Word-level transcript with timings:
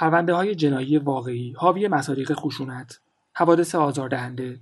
پرونده 0.00 0.34
های 0.34 0.54
جنایی 0.54 0.98
واقعی 0.98 1.52
حاوی 1.52 1.88
مصادیق 1.88 2.32
خشونت، 2.32 3.00
حوادث 3.34 3.74
آزاردهنده، 3.74 4.60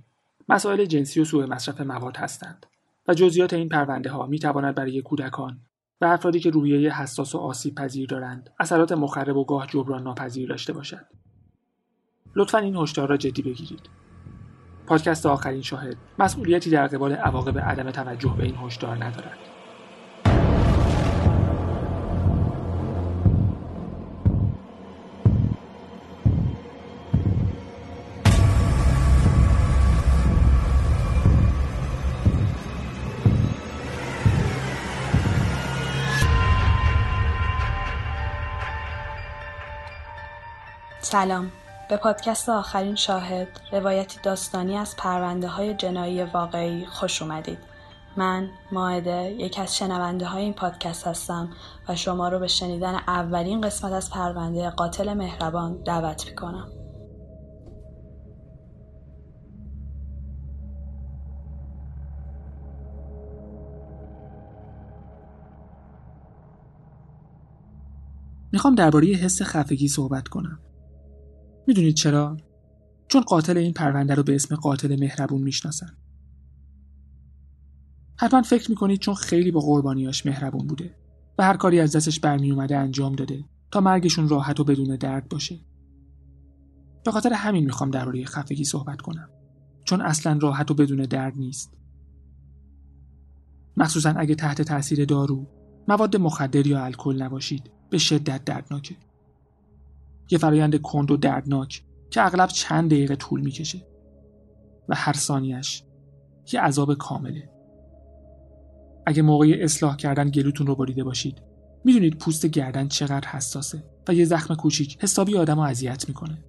مسائل 0.49 0.85
جنسی 0.85 1.21
و 1.21 1.25
سوء 1.25 1.45
مصرف 1.45 1.81
مواد 1.81 2.17
هستند 2.17 2.65
و 3.07 3.13
جزئیات 3.13 3.53
این 3.53 3.69
پرونده 3.69 4.09
ها 4.09 4.25
می 4.25 4.39
تواند 4.39 4.75
برای 4.75 5.01
کودکان 5.01 5.59
و 6.01 6.05
افرادی 6.05 6.39
که 6.39 6.49
روحیه 6.49 7.01
حساس 7.01 7.35
و 7.35 7.37
آسیب 7.37 7.75
پذیر 7.75 8.09
دارند 8.09 8.49
اثرات 8.59 8.91
مخرب 8.91 9.37
و 9.37 9.45
گاه 9.45 9.67
جبران 9.67 10.03
ناپذیر 10.03 10.49
داشته 10.49 10.73
باشد. 10.73 11.05
لطفا 12.35 12.57
این 12.57 12.75
هشدار 12.75 13.09
را 13.09 13.17
جدی 13.17 13.41
بگیرید. 13.41 13.89
پادکست 14.85 15.25
آخرین 15.25 15.61
شاهد 15.61 15.97
مسئولیتی 16.19 16.69
در 16.69 16.87
قبال 16.87 17.13
عواقب 17.13 17.59
عدم 17.59 17.91
توجه 17.91 18.35
به 18.37 18.43
این 18.43 18.55
هشدار 18.55 19.03
ندارد. 19.03 19.48
سلام. 41.11 41.51
به 41.89 41.97
پادکست 41.97 42.49
آخرین 42.49 42.95
شاهد 42.95 43.47
روایتی 43.71 44.19
داستانی 44.23 44.77
از 44.77 44.95
پرونده 44.95 45.47
های 45.47 45.73
جنایی 45.73 46.23
واقعی 46.23 46.85
خوش 46.85 47.21
اومدید. 47.21 47.57
من 48.17 48.49
ماعده 48.71 49.31
یکی 49.31 49.61
از 49.61 49.77
شنونده 49.77 50.25
های 50.25 50.43
این 50.43 50.53
پادکست 50.53 51.07
هستم 51.07 51.49
و 51.87 51.95
شما 51.95 52.29
رو 52.29 52.39
به 52.39 52.47
شنیدن 52.47 52.95
اولین 53.07 53.61
قسمت 53.61 53.91
از 53.91 54.09
پرونده 54.09 54.69
قاتل 54.69 55.13
مهربان 55.13 55.83
دعوت 55.83 56.27
می‌کنم. 56.27 56.67
می‌خوام 68.51 68.75
درباره 68.75 69.07
حس 69.07 69.41
خفگی 69.41 69.87
صحبت 69.87 70.27
کنم. 70.27 70.59
می‌دونید 71.69 71.95
چرا؟ 71.95 72.37
چون 73.07 73.21
قاتل 73.21 73.57
این 73.57 73.73
پرونده 73.73 74.15
رو 74.15 74.23
به 74.23 74.35
اسم 74.35 74.55
قاتل 74.55 74.99
مهربون 74.99 75.41
می‌شناسن. 75.41 75.97
حتما 78.19 78.41
فکر 78.41 78.69
می‌کنید 78.69 78.99
چون 78.99 79.13
خیلی 79.13 79.51
با 79.51 79.59
قربانیاش 79.59 80.25
مهربون 80.25 80.67
بوده 80.67 80.95
و 81.37 81.43
هر 81.43 81.57
کاری 81.57 81.79
از 81.79 81.95
دستش 81.95 82.19
برمی 82.19 82.51
اومده 82.51 82.77
انجام 82.77 83.15
داده 83.15 83.43
تا 83.71 83.81
مرگشون 83.81 84.29
راحت 84.29 84.59
و 84.59 84.63
بدون 84.63 84.95
درد 84.95 85.29
باشه. 85.29 85.59
به 87.05 87.11
خاطر 87.11 87.33
همین 87.33 87.65
می‌خوام 87.65 87.91
درباره 87.91 88.25
خفگی 88.25 88.63
صحبت 88.63 89.01
کنم. 89.01 89.29
چون 89.83 90.01
اصلا 90.01 90.39
راحت 90.41 90.71
و 90.71 90.73
بدون 90.73 91.05
درد 91.05 91.37
نیست. 91.37 91.77
مخصوصا 93.77 94.09
اگه 94.09 94.35
تحت 94.35 94.61
تاثیر 94.61 95.05
دارو، 95.05 95.47
مواد 95.87 96.17
مخدر 96.17 96.67
یا 96.67 96.85
الکل 96.85 97.21
نباشید 97.21 97.71
به 97.89 97.97
شدت 97.97 98.45
دردناکه. 98.45 98.95
یه 100.31 100.37
فرایند 100.37 100.81
کند 100.81 101.11
و 101.11 101.17
دردناک 101.17 101.83
که 102.09 102.25
اغلب 102.25 102.49
چند 102.49 102.91
دقیقه 102.91 103.15
طول 103.15 103.41
می‌کشه 103.41 103.87
و 104.89 104.95
هر 104.95 105.13
ثانیش 105.13 105.83
یه 106.53 106.61
عذاب 106.61 106.93
کامله. 106.93 107.49
اگه 109.05 109.21
موقع 109.21 109.57
اصلاح 109.61 109.95
کردن 109.95 110.29
گلوتون 110.29 110.67
رو 110.67 110.75
بریده 110.75 111.03
باشید 111.03 111.41
می‌دونید 111.83 112.17
پوست 112.17 112.45
گردن 112.45 112.87
چقدر 112.87 113.27
حساسه 113.27 113.83
و 114.07 114.13
یه 114.13 114.25
زخم 114.25 114.55
کوچیک 114.55 114.97
حسابی 115.01 115.37
آدم 115.37 115.59
اذیت 115.59 116.07
می‌کنه. 116.07 116.43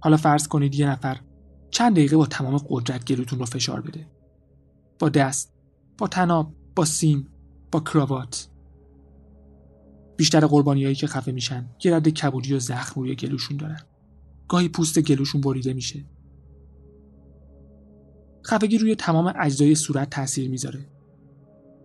حالا 0.00 0.16
فرض 0.16 0.48
کنید 0.48 0.74
یه 0.74 0.90
نفر 0.90 1.20
چند 1.70 1.92
دقیقه 1.92 2.16
با 2.16 2.26
تمام 2.26 2.58
قدرت 2.68 3.04
گلوتون 3.04 3.38
رو 3.38 3.44
فشار 3.44 3.80
بده. 3.80 4.06
با 4.98 5.08
دست 5.08 5.54
با 5.98 6.08
تناب 6.08 6.52
با 6.76 6.84
سیم 6.84 7.28
با 7.72 7.80
کراوات. 7.80 8.48
بیشتر 10.16 10.46
قربانیایی 10.46 10.94
که 10.94 11.06
خفه 11.06 11.32
میشن 11.32 11.68
یه 11.84 11.96
رد 11.96 12.08
کبودی 12.08 12.54
و 12.54 12.58
زخم 12.58 13.00
روی 13.00 13.14
گلوشون 13.14 13.56
دارن. 13.56 13.80
گاهی 14.48 14.68
پوست 14.68 15.00
گلوشون 15.00 15.40
بریده 15.40 15.72
میشه. 15.72 16.04
خفگی 18.46 18.78
روی 18.78 18.94
تمام 18.94 19.32
اجزای 19.38 19.74
صورت 19.74 20.10
تاثیر 20.10 20.50
می‌ذاره. 20.50 20.86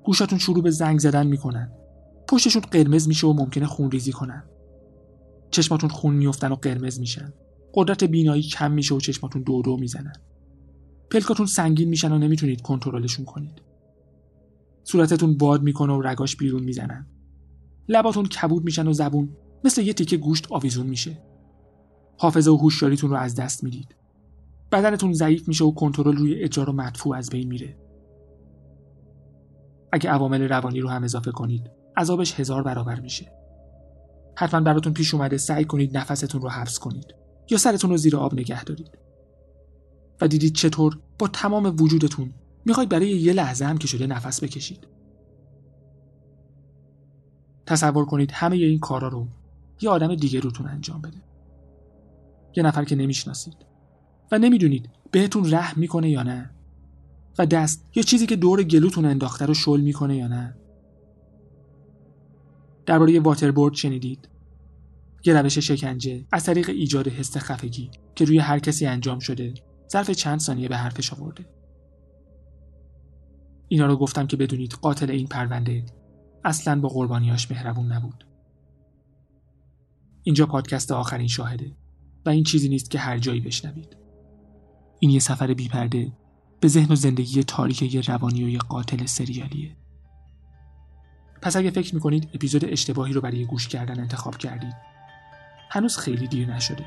گوشاتون 0.03 0.39
شروع 0.39 0.63
به 0.63 0.71
زنگ 0.71 0.99
زدن 0.99 1.27
می‌کنن. 1.27 1.71
پشتشون 2.27 2.61
قرمز 2.61 3.07
میشه 3.07 3.27
و 3.27 3.33
ممکنه 3.33 3.65
خونریزی 3.65 4.11
کنن. 4.11 4.43
چشماتون 5.51 5.89
خون 5.89 6.15
میفتن 6.15 6.51
و 6.51 6.55
قرمز 6.55 6.99
میشن. 6.99 7.33
قدرت 7.73 8.03
بینایی 8.03 8.43
کم 8.43 8.71
میشه 8.71 8.95
و 8.95 8.99
چشماتون 8.99 9.41
دو 9.41 9.61
دو 9.61 9.77
می‌زنن. 9.77 10.13
پلکاتون 11.11 11.45
سنگین 11.45 11.89
میشن 11.89 12.11
و 12.11 12.17
نمی‌تونید 12.17 12.61
کنترلشون 12.61 13.25
کنید. 13.25 13.61
صورتتون 14.83 15.37
باد 15.37 15.63
می‌کنه 15.63 15.93
و 15.93 16.01
رگاش 16.01 16.35
بیرون 16.35 16.63
می‌زنن. 16.63 17.07
لباتون 17.89 18.25
کبود 18.25 18.63
میشن 18.63 18.87
و 18.87 18.93
زبون. 18.93 19.29
مثل 19.63 19.81
یه 19.81 19.93
تیکه 19.93 20.17
گوشت 20.17 20.51
آویزون 20.51 20.87
میشه. 20.87 21.21
حافظه 22.17 22.51
و 22.51 22.57
هوشیاریتون 22.57 23.09
رو 23.09 23.15
از 23.15 23.35
دست 23.35 23.63
می‌دید. 23.63 23.95
بدنتون 24.71 25.13
ضعیف 25.13 25.47
میشه 25.47 25.65
و 25.65 25.71
کنترل 25.71 26.17
روی 26.17 26.35
اجرا 26.43 26.73
و 26.73 26.75
مدفوع 26.75 27.17
از 27.17 27.29
بین 27.29 27.47
میره. 27.47 27.77
اگه 29.91 30.09
عوامل 30.09 30.41
روانی 30.41 30.79
رو 30.79 30.89
هم 30.89 31.03
اضافه 31.03 31.31
کنید 31.31 31.71
عذابش 31.97 32.39
هزار 32.39 32.63
برابر 32.63 32.99
میشه. 32.99 33.31
حتما 34.37 34.61
براتون 34.61 34.93
پیش 34.93 35.13
اومده 35.13 35.37
سعی 35.37 35.65
کنید 35.65 35.97
نفستون 35.97 36.41
رو 36.41 36.49
حبس 36.49 36.79
کنید 36.79 37.15
یا 37.49 37.57
سرتون 37.57 37.89
رو 37.89 37.97
زیر 37.97 38.17
آب 38.17 38.33
نگه 38.33 38.63
دارید. 38.63 38.97
و 40.21 40.27
دیدید 40.27 40.53
چطور 40.53 40.99
با 41.19 41.27
تمام 41.27 41.65
وجودتون 41.65 42.33
می‌خواید 42.65 42.89
برای 42.89 43.09
یه 43.09 43.33
لحظه 43.33 43.65
هم 43.65 43.77
که 43.77 43.87
شده 43.87 44.07
نفس 44.07 44.43
بکشید. 44.43 44.87
تصور 47.71 48.05
کنید 48.05 48.31
همه 48.31 48.55
این 48.55 48.79
کارا 48.79 49.07
رو 49.07 49.27
یه 49.81 49.89
آدم 49.89 50.15
دیگه 50.15 50.39
روتون 50.39 50.67
انجام 50.67 51.01
بده. 51.01 51.17
یه 52.55 52.63
نفر 52.63 52.83
که 52.83 52.95
نمی‌شناسید. 52.95 53.55
و 54.31 54.37
نمی‌دونید 54.37 54.89
بهتون 55.11 55.53
رحم 55.53 55.79
می‌کنه 55.79 56.09
یا 56.09 56.23
نه. 56.23 56.51
و 57.37 57.45
دست 57.45 57.85
یا 57.95 58.03
چیزی 58.03 58.27
که 58.27 58.35
دور 58.35 58.63
گلوتون 58.63 59.05
انداخته 59.05 59.45
رو 59.45 59.53
شل 59.53 59.81
می‌کنه 59.81 60.17
یا 60.17 60.27
نه. 60.27 60.57
درباره 62.85 63.19
واتربورد 63.19 63.73
شنیدید. 63.73 64.29
یه 65.25 65.41
روش 65.41 65.57
شکنجه 65.57 66.25
از 66.31 66.43
طریق 66.43 66.69
ایجاد 66.69 67.07
حس 67.07 67.37
خفگی 67.37 67.91
که 68.15 68.25
روی 68.25 68.37
هر 68.37 68.59
کسی 68.59 68.85
انجام 68.85 69.19
شده 69.19 69.53
ظرف 69.91 70.11
چند 70.11 70.39
ثانیه 70.39 70.67
به 70.67 70.77
حرفش 70.77 71.13
آورده. 71.13 71.45
اینا 73.67 73.85
رو 73.85 73.97
گفتم 73.97 74.27
که 74.27 74.37
بدونید 74.37 74.73
قاتل 74.73 75.11
این 75.11 75.27
پرونده 75.27 75.85
اصلا 76.43 76.81
با 76.81 76.89
قربانیاش 76.89 77.51
مهربون 77.51 77.91
نبود. 77.91 78.27
اینجا 80.23 80.45
پادکست 80.45 80.91
آخرین 80.91 81.27
شاهده 81.27 81.75
و 82.25 82.29
این 82.29 82.43
چیزی 82.43 82.69
نیست 82.69 82.91
که 82.91 82.99
هر 82.99 83.17
جایی 83.17 83.39
بشنوید. 83.39 83.97
این 84.99 85.11
یه 85.11 85.19
سفر 85.19 85.53
بیپرده 85.53 86.11
به 86.59 86.67
ذهن 86.67 86.91
و 86.91 86.95
زندگی 86.95 87.43
تاریک 87.43 87.95
یه 87.95 88.01
روانی 88.01 88.43
و 88.43 88.49
یه 88.49 88.59
قاتل 88.59 89.05
سریالیه. 89.05 89.75
پس 91.41 91.55
اگه 91.55 91.71
فکر 91.71 91.95
می‌کنید 91.95 92.29
اپیزود 92.33 92.65
اشتباهی 92.65 93.13
رو 93.13 93.21
برای 93.21 93.45
گوش 93.45 93.67
کردن 93.67 93.99
انتخاب 93.99 94.37
کردید. 94.37 94.75
هنوز 95.69 95.97
خیلی 95.97 96.27
دیر 96.27 96.53
نشده. 96.53 96.85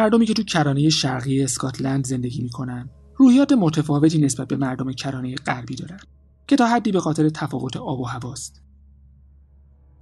مردمی 0.00 0.26
که 0.26 0.34
تو 0.34 0.42
کرانه 0.42 0.88
شرقی 0.88 1.42
اسکاتلند 1.42 2.06
زندگی 2.06 2.42
می‌کنن 2.42 2.90
روحیات 3.16 3.52
متفاوتی 3.52 4.18
نسبت 4.18 4.48
به 4.48 4.56
مردم 4.56 4.92
کرانه 4.92 5.34
غربی 5.34 5.74
دارن 5.74 6.00
که 6.46 6.56
تا 6.56 6.66
حدی 6.66 6.92
به 6.92 7.00
خاطر 7.00 7.28
تفاوت 7.28 7.76
آب 7.76 8.00
و 8.00 8.04
هواست. 8.04 8.62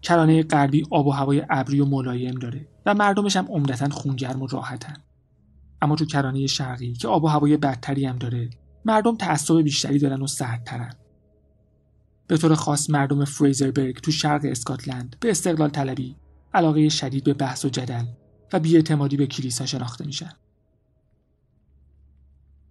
کرانه 0.03 0.43
غربی 0.43 0.87
آب 0.91 1.07
و 1.07 1.11
هوای 1.11 1.43
ابری 1.51 1.81
و 1.81 1.85
ملایم 1.85 2.35
داره 2.35 2.69
و 2.87 2.95
مردمش 2.95 3.37
هم 3.37 3.47
عمدتا 3.47 3.89
خونگرم 3.89 4.43
و 4.43 4.47
راحتن. 4.47 4.97
اما 5.83 5.97
تو 5.97 6.05
کرانه 6.05 6.47
شرقی 6.47 6.93
که 6.93 7.09
آب 7.09 7.25
و 7.25 7.27
هوای 7.27 7.57
بدتری 7.57 8.07
هم 8.07 8.17
داره 8.19 8.51
مردم 8.85 9.17
تعصب 9.17 9.63
بیشتری 9.63 9.99
دارن 9.99 10.23
و 10.23 10.27
سردترن. 10.27 10.95
به 12.27 12.37
طور 12.37 12.55
خاص 12.55 12.91
مردم 12.91 13.25
فریزربرگ 13.25 14.01
تو 14.01 14.11
شرق 14.11 14.41
اسکاتلند 14.45 15.17
به 15.21 15.31
استقلال 15.31 15.71
طلبی 15.71 16.17
علاقه 16.55 16.89
شدید 16.89 17.25
به 17.25 17.35
بحث 17.35 17.65
و 17.65 17.69
جدل 17.69 18.05
و 18.53 18.61
بیاعتمادی 18.61 19.17
به 19.17 19.27
کلیسا 19.27 19.67
شناخته 19.67 20.07
میشن. 20.07 20.33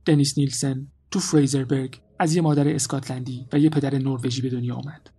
دنیس 0.05 0.37
نیلسن 0.37 0.87
تو 1.11 1.19
فریزربرگ 1.19 2.01
از 2.19 2.35
یه 2.35 2.41
مادر 2.41 2.67
اسکاتلندی 2.67 3.47
و 3.53 3.59
یه 3.59 3.69
پدر 3.69 3.97
نروژی 3.97 4.41
به 4.41 4.49
دنیا 4.49 4.75
اومد. 4.75 5.09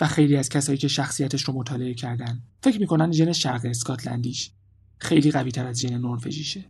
و 0.00 0.06
خیلی 0.06 0.36
از 0.36 0.48
کسایی 0.48 0.78
که 0.78 0.88
شخصیتش 0.88 1.42
رو 1.42 1.54
مطالعه 1.54 1.94
کردن 1.94 2.42
فکر 2.62 2.80
می‌کنن 2.80 3.12
ژن 3.12 3.32
شرق 3.32 3.60
اسکاتلندیش 3.64 4.50
خیلی 4.98 5.30
قوی 5.30 5.50
تر 5.50 5.66
از 5.66 5.80
ژن 5.80 5.98
نروژیشه. 5.98 6.64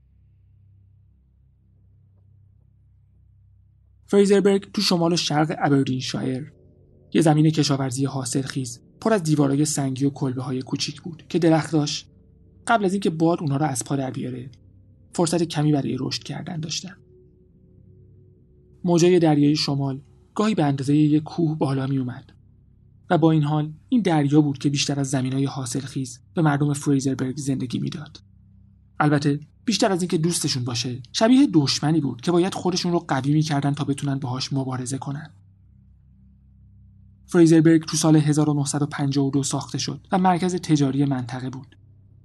فریزربرگ 4.07 4.73
تو 4.73 4.83
شمال 4.83 5.13
و 5.13 5.17
شرق 5.17 5.57
ابردین 5.59 6.01
شایر 6.01 6.53
یه 7.13 7.23
زمین 7.23 7.51
کشاورزی 7.51 8.05
حاصلخیز 8.05 8.81
پر 9.01 9.13
از 9.13 9.23
دیوارای 9.23 9.65
سنگی 9.65 10.05
و 10.05 10.11
کلبه 10.11 10.43
های 10.43 10.63
کوچیک 10.63 11.01
بود 11.03 11.23
که 11.29 11.39
درخت 11.39 11.73
داشت 11.73 12.11
قبل 12.67 12.85
از 12.85 12.93
اینکه 12.93 13.11
باد 13.11 13.41
اونا 13.41 13.57
رو 13.57 13.67
از 13.67 13.85
پا 13.85 13.97
در 13.97 14.11
بیاره 14.11 14.51
فرصت 15.13 15.43
کمی 15.43 15.73
برای 15.73 15.97
رشد 16.01 16.23
کردن 16.23 16.61
داشتن. 16.61 16.97
موجای 18.85 19.19
دریای 19.19 19.57
شمال 19.57 20.01
گاهی 20.35 20.55
به 20.55 20.65
اندازه 20.65 20.97
یک 20.97 21.23
کوه 21.23 21.59
بالا 21.59 21.87
می 21.87 21.99
اومد 21.99 22.33
و 23.11 23.19
با 23.19 23.31
این 23.31 23.43
حال 23.43 23.73
این 23.89 24.03
دریا 24.03 24.41
بود 24.41 24.59
که 24.59 24.71
بیشتر 24.71 25.01
از 25.01 25.11
زمین 25.11 25.33
های 25.33 25.45
حاصلخیز 25.45 26.21
به 26.35 26.43
مردم 26.43 26.73
فریزربرگ 26.73 27.37
زندگی 27.37 27.79
می‌داد. 27.79 28.21
البته 29.01 29.41
بیشتر 29.65 29.93
از 29.93 30.03
اینکه 30.03 30.19
دوستشون 30.19 30.65
باشه 30.65 31.03
شبیه 31.13 31.49
دشمنی 31.55 32.01
بود 32.01 32.21
که 32.21 32.33
باید 32.33 32.55
خودشون 32.55 32.93
رو 32.93 32.99
قوی 32.99 33.33
می‌کردن 33.33 33.75
تا 33.75 33.85
بتونن 33.85 34.19
باهاش 34.19 34.53
مبارزه 34.53 34.99
کنن. 34.99 35.31
فریزربرگ 37.27 37.85
تو 37.85 37.97
سال 37.97 38.17
1952 38.17 39.43
ساخته 39.43 39.79
شد 39.79 40.07
و 40.13 40.19
مرکز 40.19 40.55
تجاری 40.55 41.05
منطقه 41.05 41.51
بود. 41.51 41.77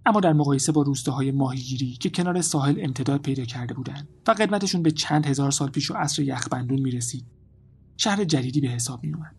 اما 0.06 0.20
در 0.20 0.34
مقایسه 0.34 0.72
با 0.72 0.82
روستاهای 0.82 1.32
ماهیگیری 1.32 1.92
که 1.94 2.10
کنار 2.10 2.42
ساحل 2.42 2.80
امتداد 2.80 3.22
پیدا 3.22 3.46
کرده 3.46 3.74
بودند 3.74 4.08
و 4.28 4.32
قدمتشون 4.32 4.84
به 4.84 4.92
چند 4.92 5.26
هزار 5.26 5.52
سال 5.52 5.70
پیش 5.70 5.92
و 5.92 5.94
عصر 5.94 6.22
یخبندون 6.22 6.80
می‌رسید 6.80 7.26
شهر 7.98 8.24
جدیدی 8.24 8.62
به 8.62 8.68
حساب 8.68 9.04
می 9.04 9.14
اومد. 9.14 9.36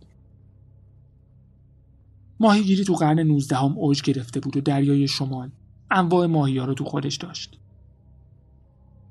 ماهیگیری 2.41 2.85
تو 2.85 2.94
قرن 2.94 3.19
19 3.19 3.56
هم 3.56 3.79
اوج 3.79 4.03
گرفته 4.03 4.41
بود 4.41 4.56
و 4.56 4.61
دریای 4.61 5.09
شمال 5.09 5.50
انواع 5.91 6.26
ماهی 6.26 6.59
رو 6.59 6.75
تو 6.75 6.85
خودش 6.85 7.17
داشت. 7.17 7.59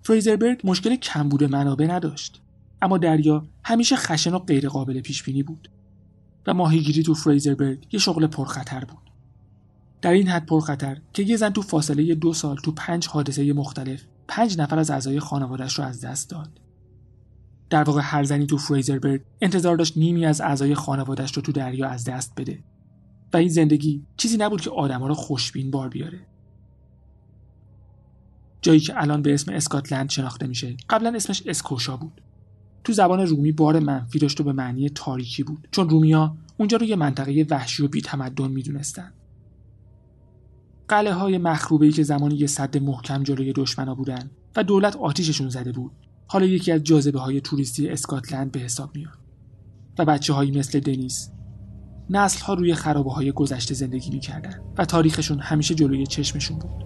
فریزربرگ 0.04 0.62
مشکل 0.64 0.96
کمبود 0.96 1.44
منابع 1.44 1.86
نداشت 1.86 2.42
اما 2.82 2.98
دریا 2.98 3.48
همیشه 3.64 3.96
خشن 3.96 4.34
و 4.34 4.40
غیرقابل 4.40 5.02
پیش 5.02 5.24
بینی 5.24 5.44
بود 5.44 5.70
و 6.48 6.54
ماهیگیری 6.54 7.04
تو 7.04 7.14
فریزربرگ 7.14 7.88
یه 7.92 8.00
شغل 8.00 8.28
پرخطر 8.28 8.86
بود. 8.86 9.11
در 10.02 10.12
این 10.12 10.28
حد 10.28 10.46
پرخطر 10.46 10.98
که 11.14 11.24
یه 11.24 11.38
زن 11.38 11.50
تو 11.50 11.62
فاصله 11.62 12.16
دو 12.16 12.34
سال 12.34 12.56
تو 12.56 12.72
پنج 12.72 13.08
حادثه 13.08 13.54
مختلف 13.54 14.04
پنج 14.28 14.60
نفر 14.60 14.80
از 14.80 14.92
اعضای 14.92 15.20
خانوادش 15.20 15.80
رو 15.80 15.86
از 15.86 16.02
دست 16.02 16.30
داد. 16.30 16.60
در 17.70 17.84
واقع 17.84 18.02
هر 18.04 18.24
زنی 18.24 18.46
تو 18.46 18.58
فریزربرگ 18.58 19.22
انتظار 19.42 19.76
داشت 19.76 19.98
نیمی 19.98 20.26
از 20.26 20.42
اعضای 20.42 20.76
خانوادش 20.76 21.34
رو 21.34 21.42
تو 21.42 21.52
دریا 21.52 21.88
از 21.88 22.04
دست 22.04 22.34
بده 22.38 22.64
و 23.34 23.38
این 23.38 23.50
زندگی 23.50 24.04
چیزی 24.18 24.38
نبود 24.38 24.62
که 24.62 24.70
آدما 24.70 25.08
رو 25.08 25.14
خوشبین 25.14 25.72
بار 25.72 25.90
بیاره. 25.90 26.20
جایی 28.62 28.80
که 28.80 29.02
الان 29.02 29.22
به 29.22 29.34
اسم 29.34 29.54
اسکاتلند 29.54 30.10
شناخته 30.10 30.48
میشه 30.48 30.76
قبلا 30.90 31.14
اسمش 31.16 31.44
اسکوشا 31.46 31.98
بود 31.98 32.22
تو 32.84 32.94
زبان 32.94 33.20
رومی 33.20 33.52
بار 33.52 33.80
منفی 33.80 34.20
داشت 34.20 34.42
و 34.42 34.44
به 34.44 34.54
معنی 34.54 34.90
تاریکی 34.90 35.44
بود 35.44 35.68
چون 35.72 35.90
رومیا 35.90 36.38
اونجا 36.58 36.78
رو 36.78 36.86
یه 36.86 36.96
منطقه 36.96 37.46
وحشی 37.50 37.84
و 37.84 37.88
بیتمدن 37.88 38.48
می‌دونستن 38.48 39.12
قلعه 40.92 41.14
های 41.14 41.38
مخروبه 41.38 41.92
که 41.92 42.04
زمانی 42.04 42.36
یه 42.36 42.48
صد 42.48 42.78
محکم 42.78 43.24
جلوی 43.24 43.54
دشمنا 43.54 43.96
بودن 43.96 44.32
و 44.56 44.64
دولت 44.64 44.96
آتیششون 44.96 45.50
زده 45.50 45.72
بود 45.72 45.92
حالا 46.28 46.46
یکی 46.46 46.72
از 46.72 46.84
جاذبه 46.84 47.20
های 47.20 47.42
توریستی 47.42 47.90
اسکاتلند 47.90 48.52
به 48.52 48.60
حساب 48.60 48.96
میاد. 48.96 49.18
و 50.00 50.06
بچه 50.06 50.34
هایی 50.34 50.52
مثل 50.52 50.80
دنیس 50.80 51.32
نسل 52.10 52.46
ها 52.46 52.54
روی 52.54 52.74
خرابه 52.74 53.12
های 53.12 53.32
گذشته 53.32 53.74
زندگی 53.74 54.12
می‌کردن 54.12 54.62
و 54.78 54.86
تاریخشون 54.86 55.40
همیشه 55.40 55.76
جلوی 55.76 56.08
چشمشون 56.08 56.60
بود. 56.60 56.86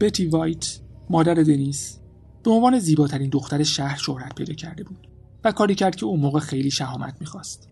بتی 0.00 0.26
وایت 0.26 0.80
مادر 1.10 1.34
دنیس 1.34 1.98
به 2.46 2.52
عنوان 2.52 2.78
زیباترین 2.78 3.30
دختر 3.30 3.62
شهر 3.62 3.96
شهرت 3.96 4.34
پیدا 4.34 4.54
کرده 4.54 4.84
بود 4.84 5.08
و 5.44 5.52
کاری 5.52 5.74
کرد 5.74 5.96
که 5.96 6.06
اون 6.06 6.20
موقع 6.20 6.40
خیلی 6.40 6.70
شهامت 6.70 7.16
می‌خواست. 7.20 7.68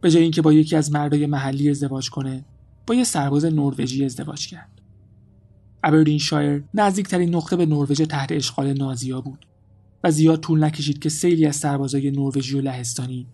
به 0.00 0.10
جای 0.10 0.22
اینکه 0.22 0.42
با 0.42 0.52
یکی 0.52 0.76
از 0.76 0.92
مردای 0.92 1.26
محلی 1.26 1.70
ازدواج 1.70 2.10
کنه 2.10 2.44
با 2.86 2.94
یه 2.94 3.04
سرباز 3.04 3.44
نروژی 3.44 4.04
ازدواج 4.04 4.46
کرد. 4.46 4.80
ابردین 5.84 6.18
شایر 6.18 6.64
نزدیکترین 6.74 7.34
نقطه 7.34 7.56
به 7.56 7.66
نروژ 7.66 8.00
تحت 8.00 8.32
اشغال 8.32 8.72
نازیا 8.72 9.20
بود 9.20 9.46
و 10.04 10.10
زیاد 10.10 10.40
طول 10.40 10.64
نکشید 10.64 10.98
که 10.98 11.08
سیلی 11.08 11.46
از 11.46 11.56
سربازای 11.56 12.10
نروژی 12.10 12.58
و 12.58 12.60
لهستانی 12.60 13.26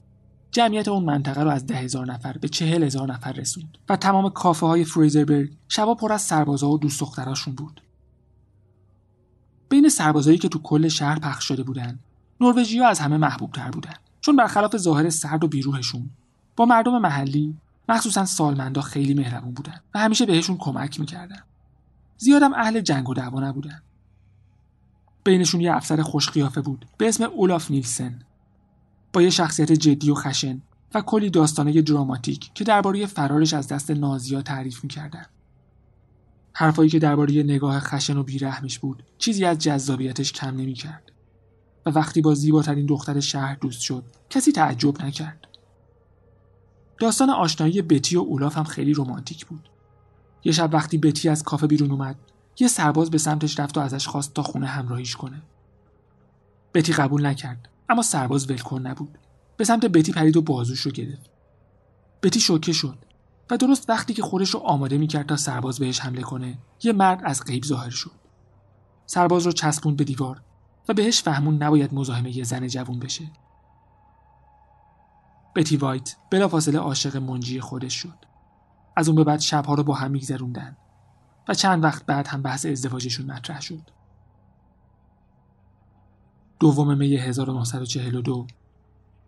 جمعیت 0.50 0.88
اون 0.88 1.05
منطقه 1.05 1.43
رو 1.43 1.50
از 1.50 1.67
ده 1.67 1.75
هزار 1.75 2.06
نفر 2.06 2.38
به 2.38 2.49
چهل 2.49 2.82
هزار 2.82 3.12
نفر 3.12 3.32
رسوند 3.32 3.79
و 3.88 3.96
تمام 3.96 4.31
کافه 4.31 4.67
های 4.67 4.84
فریزربرگ 4.84 5.50
شبا 5.69 5.94
پر 5.94 6.12
از 6.12 6.23
سربازا 6.23 6.70
و 6.70 6.79
دوست 6.79 7.00
دختراشون 7.00 7.55
بود. 7.55 7.81
بین 9.72 9.88
سربازایی 9.88 10.38
که 10.38 10.48
تو 10.48 10.58
کل 10.58 10.88
شهر 10.88 11.19
پخش 11.19 11.44
شده 11.44 11.62
بودن. 11.62 11.98
نروژیا 12.40 12.88
از 12.88 13.00
همه 13.00 13.16
محبوب 13.16 13.52
تر 13.52 13.70
بودن. 13.70 13.94
چون 14.20 14.36
برخلاف 14.36 14.76
ظاهر 14.76 15.10
سرد 15.10 15.44
و 15.44 15.48
بیروهشون 15.48 16.10
با 16.56 16.64
مردم 16.64 16.98
محلی 16.98 17.56
مخصوصا 17.88 18.24
سالمندا 18.24 18.80
خیلی 18.80 19.14
مهربون 19.14 19.54
بودن 19.54 19.80
و 19.94 19.98
همیشه 19.98 20.26
بهشون 20.26 20.56
کمک 20.56 21.00
می‌کردن. 21.00 21.42
زیادم 22.16 22.52
اهل 22.52 22.80
جنگ 22.80 23.08
و 23.08 23.14
دعوا 23.14 23.40
نبودن. 23.40 23.82
بینشون 25.24 25.60
یه 25.60 25.76
افسر 25.76 26.02
خوشقیافه 26.02 26.60
بود 26.60 26.86
به 26.98 27.08
اسم 27.08 27.24
اولاف 27.24 27.70
نیلسن. 27.70 28.19
با 29.12 29.22
یه 29.22 29.30
شخصیت 29.30 29.72
جدی 29.72 30.10
و 30.10 30.14
خشن 30.14 30.62
و 30.94 31.00
کلی 31.00 31.30
داستانه 31.30 31.82
دراماتیک 31.82 32.50
که 32.54 32.64
درباره 32.64 33.06
فرارش 33.06 33.54
از 33.54 33.69
دست 33.69 33.90
نازیا 33.90 34.42
تعریف 34.42 34.84
می‌کردن. 34.84 35.26
حرفایی 36.54 36.90
که 36.90 36.99
درباره 36.99 37.43
نگاه 37.43 37.81
خشن 37.81 38.16
و 38.16 38.22
بیرحمش 38.22 38.78
بود 38.78 39.02
چیزی 39.19 39.44
از 39.44 39.58
جذابیتش 39.58 40.32
کم 40.32 40.56
نمی‌کرد 40.56 41.12
و 41.87 41.90
وقتی 41.90 42.20
با 42.20 42.34
زیباترین 42.34 42.87
دختر 42.87 43.20
شهر 43.20 43.54
دوست 43.54 43.81
شد 43.81 44.05
کسی 44.31 44.53
تعجب 44.53 45.03
نکرد. 45.03 45.48
داستان 46.98 47.31
آشنایی 47.31 47.82
بتی 47.82 48.17
و 48.17 48.20
اولاف 48.20 48.58
هم 48.58 48.65
خیلی 48.65 48.94
رمانتیک 48.94 49.46
بود. 49.46 49.69
یه 50.44 50.53
شب 50.53 50.70
وقتی 50.72 50.98
بتی 50.98 51.29
از 51.29 51.43
کافه 51.43 51.67
بیرون 51.67 51.91
اومد 51.91 52.17
یه 52.58 52.69
سرباز 52.69 53.10
به 53.10 53.19
سمتش 53.19 53.60
رفت 53.60 53.79
و 53.79 53.81
ازش 53.81 54.06
خواست 54.06 54.34
تا 54.34 54.43
خونه 54.43 54.67
همراهیش 54.67 55.17
کنه. 55.17 55.43
بتی 56.74 56.93
قبول 56.93 57.26
نکرد 57.26 57.69
اما 57.88 58.03
سرباز 58.03 58.50
ولکن 58.50 58.86
نبود 58.86 59.19
به 59.56 59.65
سمت 59.65 59.86
بتی 59.86 60.12
پرید 60.12 60.36
و 60.36 60.43
بازوش 60.43 60.81
رو 60.81 60.91
گرفت 60.91 61.31
بتی 62.22 62.41
شوکه 62.41 62.72
شد 62.72 62.98
و 63.51 63.56
درست 63.56 63.91
وقتی 63.91 64.15
که 64.15 64.22
خودش 64.22 64.51
رو 64.51 64.61
آماده 64.61 64.99
می‌کرد 64.99 65.27
تا 65.27 65.37
سرباز 65.37 65.79
بهش 65.79 66.01
حمله 66.01 66.22
کنه 66.22 66.58
یه 66.82 66.93
مرد 66.93 67.20
از 67.25 67.44
غیب 67.44 67.65
ظاهر 67.65 67.91
شد. 67.91 68.22
سرباز 69.06 69.46
رو 69.46 69.53
چسبوند 69.53 69.96
به 69.96 70.05
دیوار 70.05 70.43
و 70.89 70.94
بهش 70.94 71.22
فهمون 71.22 71.63
نباید 71.63 71.94
مزاحم 71.94 72.27
یه 72.27 72.44
زن 72.44 72.67
جوون 72.67 72.99
بشه. 72.99 73.31
بتی 75.56 75.77
وایت 75.77 76.17
بلافاصله 76.31 76.79
عاشق 76.79 77.17
منجی 77.17 77.61
خودش 77.61 77.94
شد. 77.94 78.19
از 78.96 79.08
اون 79.08 79.17
به 79.17 79.25
بعد 79.25 79.41
شبها 79.41 79.75
رو 79.75 79.82
با 79.82 79.94
هم 79.94 80.11
میگذروندن 80.11 80.77
و 81.49 81.55
چند 81.55 81.84
وقت 81.84 82.06
بعد 82.06 82.27
هم 82.27 82.43
بحث 82.43 82.67
ازدواجشون 82.67 83.27
مطرح 83.27 83.61
شد. 83.61 83.91
دوم 86.61 86.99
می 86.99 87.17
1942 87.17 88.46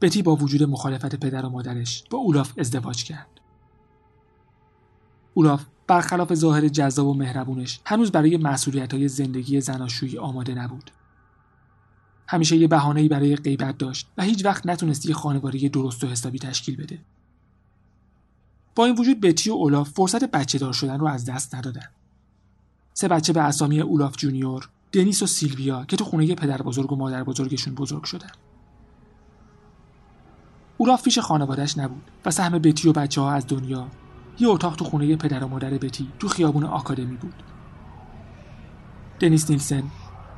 بتی 0.01 0.23
با 0.23 0.37
وجود 0.37 0.63
مخالفت 0.63 1.15
پدر 1.15 1.47
و 1.47 1.49
مادرش 1.49 2.05
با 2.11 2.19
اولاف 2.19 2.53
ازدواج 2.59 3.05
کرد. 3.05 3.34
اولاف 5.35 5.65
برخلاف 5.87 6.35
ظاهر 6.35 6.69
جذاب 6.69 7.07
و 7.07 7.15
مهربونش 7.15 7.81
هنوز 7.87 8.13
برای 8.13 8.37
مسئولیت 8.37 8.95
های 8.95 9.09
زندگی 9.09 9.61
زناشویی 9.61 10.19
آماده 10.19 10.55
نبود. 10.55 10.91
همیشه 12.29 12.57
یه 12.57 12.69
بهانه‌ای 12.69 13.09
برای 13.09 13.37
غیبت 13.37 13.79
داشت 13.79 14.09
و 14.19 14.23
هیچ 14.23 14.45
وقت 14.45 14.67
نتونست 14.67 15.07
یه 15.07 15.15
خانواده 15.15 15.69
درست 15.69 16.05
و 16.05 16.07
حسابی 16.07 16.39
تشکیل 16.39 16.77
بده. 16.77 16.99
با 18.75 18.85
این 18.85 18.95
وجود 18.95 19.21
بتی 19.21 19.51
و 19.51 19.53
اولاف 19.53 19.89
فرصت 19.89 20.25
بچه 20.25 20.59
دار 20.59 20.73
شدن 20.73 20.99
رو 20.99 21.07
از 21.07 21.25
دست 21.25 21.55
ندادن. 21.55 21.87
سه 22.95 23.09
بچه 23.09 23.33
به 23.33 23.41
اسامی 23.41 23.81
اولاف 23.81 24.17
جونیور، 24.17 24.69
دنیس 24.93 25.23
و 25.23 25.27
سیلویا 25.27 25.85
که 25.85 25.97
تو 25.97 26.05
خونه 26.05 26.35
پدر 26.35 26.63
بزرگ 26.63 26.93
و 26.93 26.97
مادر 26.97 27.25
بزرگشون 27.25 27.75
بزرگ 27.75 28.05
شدن 28.05 28.31
اولاف 30.79 31.03
پیش 31.03 31.19
خانوادهش 31.19 31.79
نبود 31.79 32.03
و 32.25 32.31
سهم 32.31 32.59
بتی 32.59 32.89
و 32.89 32.93
بچه 32.93 33.21
ها 33.21 33.33
از 33.33 33.47
دنیا 33.47 33.89
یه 34.39 34.49
اتاق 34.49 34.77
تو 34.77 34.85
خونه 34.85 35.17
پدر 35.17 35.45
و 35.45 35.49
مادر 35.49 35.71
بتی 35.71 36.09
تو 36.19 36.29
خیابون 36.29 36.65
آکادمی 36.65 37.17
بود 37.17 37.35
دنیس 39.21 39.51
نیلسن 39.51 39.83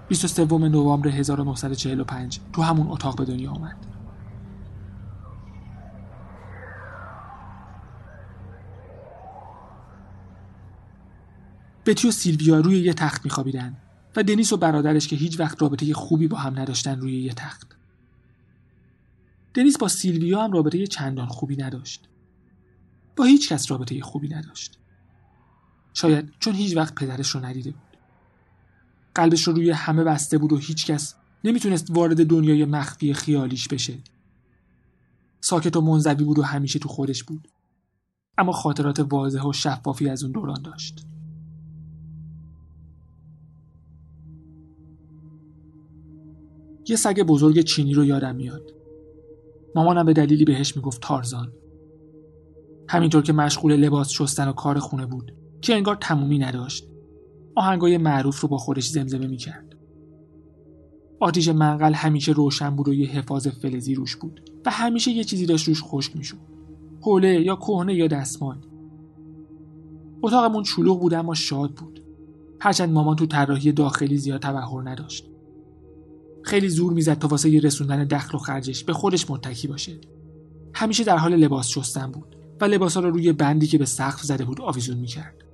23 0.08 0.44
نوامبر 0.68 1.08
1945 1.08 2.40
تو 2.52 2.62
همون 2.62 2.86
اتاق 2.90 3.16
به 3.16 3.24
دنیا 3.24 3.50
آمد. 3.50 3.76
بتی 11.86 12.08
و 12.08 12.10
سیلویا 12.10 12.60
روی 12.60 12.78
یه 12.78 12.94
تخت 12.94 13.24
میخوابیدن 13.24 13.76
و 14.16 14.22
دنیس 14.22 14.52
و 14.52 14.56
برادرش 14.56 15.08
که 15.08 15.16
هیچ 15.16 15.40
وقت 15.40 15.62
رابطه 15.62 15.94
خوبی 15.94 16.28
با 16.28 16.38
هم 16.38 16.58
نداشتن 16.58 17.00
روی 17.00 17.22
یه 17.22 17.32
تخت. 17.34 17.76
دنیس 19.54 19.78
با 19.78 19.88
سیلویا 19.88 20.44
هم 20.44 20.52
رابطه 20.52 20.86
چندان 20.86 21.26
خوبی 21.26 21.56
نداشت. 21.56 22.08
با 23.16 23.24
هیچ 23.24 23.52
کس 23.52 23.70
رابطه 23.70 24.00
خوبی 24.00 24.28
نداشت. 24.28 24.78
شاید 25.94 26.32
چون 26.38 26.54
هیچ 26.54 26.76
وقت 26.76 26.94
پدرش 26.94 27.30
رو 27.30 27.44
ندیده 27.44 27.70
بود. 27.70 27.96
قلبش 29.14 29.42
رو 29.42 29.52
روی 29.52 29.70
همه 29.70 30.04
بسته 30.04 30.38
بود 30.38 30.52
و 30.52 30.56
هیچکس 30.56 31.14
نمی‌تونست 31.44 31.86
وارد 31.90 32.26
دنیای 32.26 32.64
مخفی 32.64 33.14
خیالیش 33.14 33.68
بشه. 33.68 33.98
ساکت 35.40 35.76
و 35.76 35.80
منزوی 35.80 36.24
بود 36.24 36.38
و 36.38 36.42
همیشه 36.42 36.78
تو 36.78 36.88
خودش 36.88 37.24
بود. 37.24 37.48
اما 38.38 38.52
خاطرات 38.52 39.00
واضح 39.00 39.42
و 39.42 39.52
شفافی 39.52 40.08
از 40.08 40.22
اون 40.22 40.32
دوران 40.32 40.62
داشت. 40.62 41.06
یه 46.88 46.96
سگ 46.96 47.22
بزرگ 47.22 47.60
چینی 47.60 47.94
رو 47.94 48.04
یادم 48.04 48.36
میاد. 48.36 48.74
مامانم 49.74 50.06
به 50.06 50.12
دلیلی 50.12 50.44
بهش 50.44 50.76
می‌گفت 50.76 51.02
تارزان. 51.02 51.52
همینطور 52.88 53.22
که 53.22 53.32
مشغول 53.32 53.76
لباس 53.76 54.10
شستن 54.10 54.48
و 54.48 54.52
کار 54.52 54.78
خونه 54.78 55.06
بود 55.06 55.34
که 55.60 55.74
انگار 55.74 55.96
تمومی 56.00 56.38
نداشت 56.38 56.88
آهنگای 57.54 57.98
معروف 57.98 58.40
رو 58.40 58.48
با 58.48 58.58
خودش 58.58 58.88
زمزمه 58.88 59.26
می‌کرد. 59.26 59.76
آتیش 61.20 61.48
منقل 61.48 61.94
همیشه 61.94 62.32
روشن 62.32 62.76
بود 62.76 62.88
و 62.88 62.94
یه 62.94 63.08
حفاظ 63.08 63.48
فلزی 63.48 63.94
روش 63.94 64.16
بود 64.16 64.50
و 64.66 64.70
همیشه 64.70 65.10
یه 65.10 65.24
چیزی 65.24 65.46
داشت 65.46 65.68
روش 65.68 65.82
خشک 65.82 66.16
می‌شد. 66.16 66.38
حوله 67.00 67.40
یا 67.40 67.56
کهنه 67.56 67.94
یا 67.94 68.06
دستمال. 68.06 68.58
اتاقمون 70.22 70.64
شلوغ 70.64 71.00
بود 71.00 71.14
اما 71.14 71.34
شاد 71.34 71.70
بود. 71.74 72.02
هرچند 72.60 72.92
مامان 72.92 73.16
تو 73.16 73.26
طراحی 73.26 73.72
داخلی 73.72 74.16
زیاد 74.16 74.42
تبهر 74.42 74.90
نداشت. 74.90 75.30
خیلی 76.42 76.68
زور 76.68 76.92
می‌زد 76.92 77.18
تا 77.18 77.28
واسه 77.28 77.60
رسوندن 77.60 78.04
دخل 78.04 78.36
و 78.36 78.38
خرجش 78.38 78.84
به 78.84 78.92
خودش 78.92 79.30
متکی 79.30 79.68
باشه. 79.68 79.92
همیشه 80.74 81.04
در 81.04 81.16
حال 81.16 81.36
لباس 81.36 81.68
شستن 81.68 82.10
بود 82.10 82.35
و 82.60 82.64
لباسا 82.64 83.00
رو 83.00 83.10
روی 83.10 83.32
بندی 83.32 83.66
که 83.66 83.78
به 83.78 83.84
سقف 83.84 84.22
زده 84.22 84.44
بود 84.44 84.60
آویزون 84.60 84.96
می‌کرد. 84.96 85.44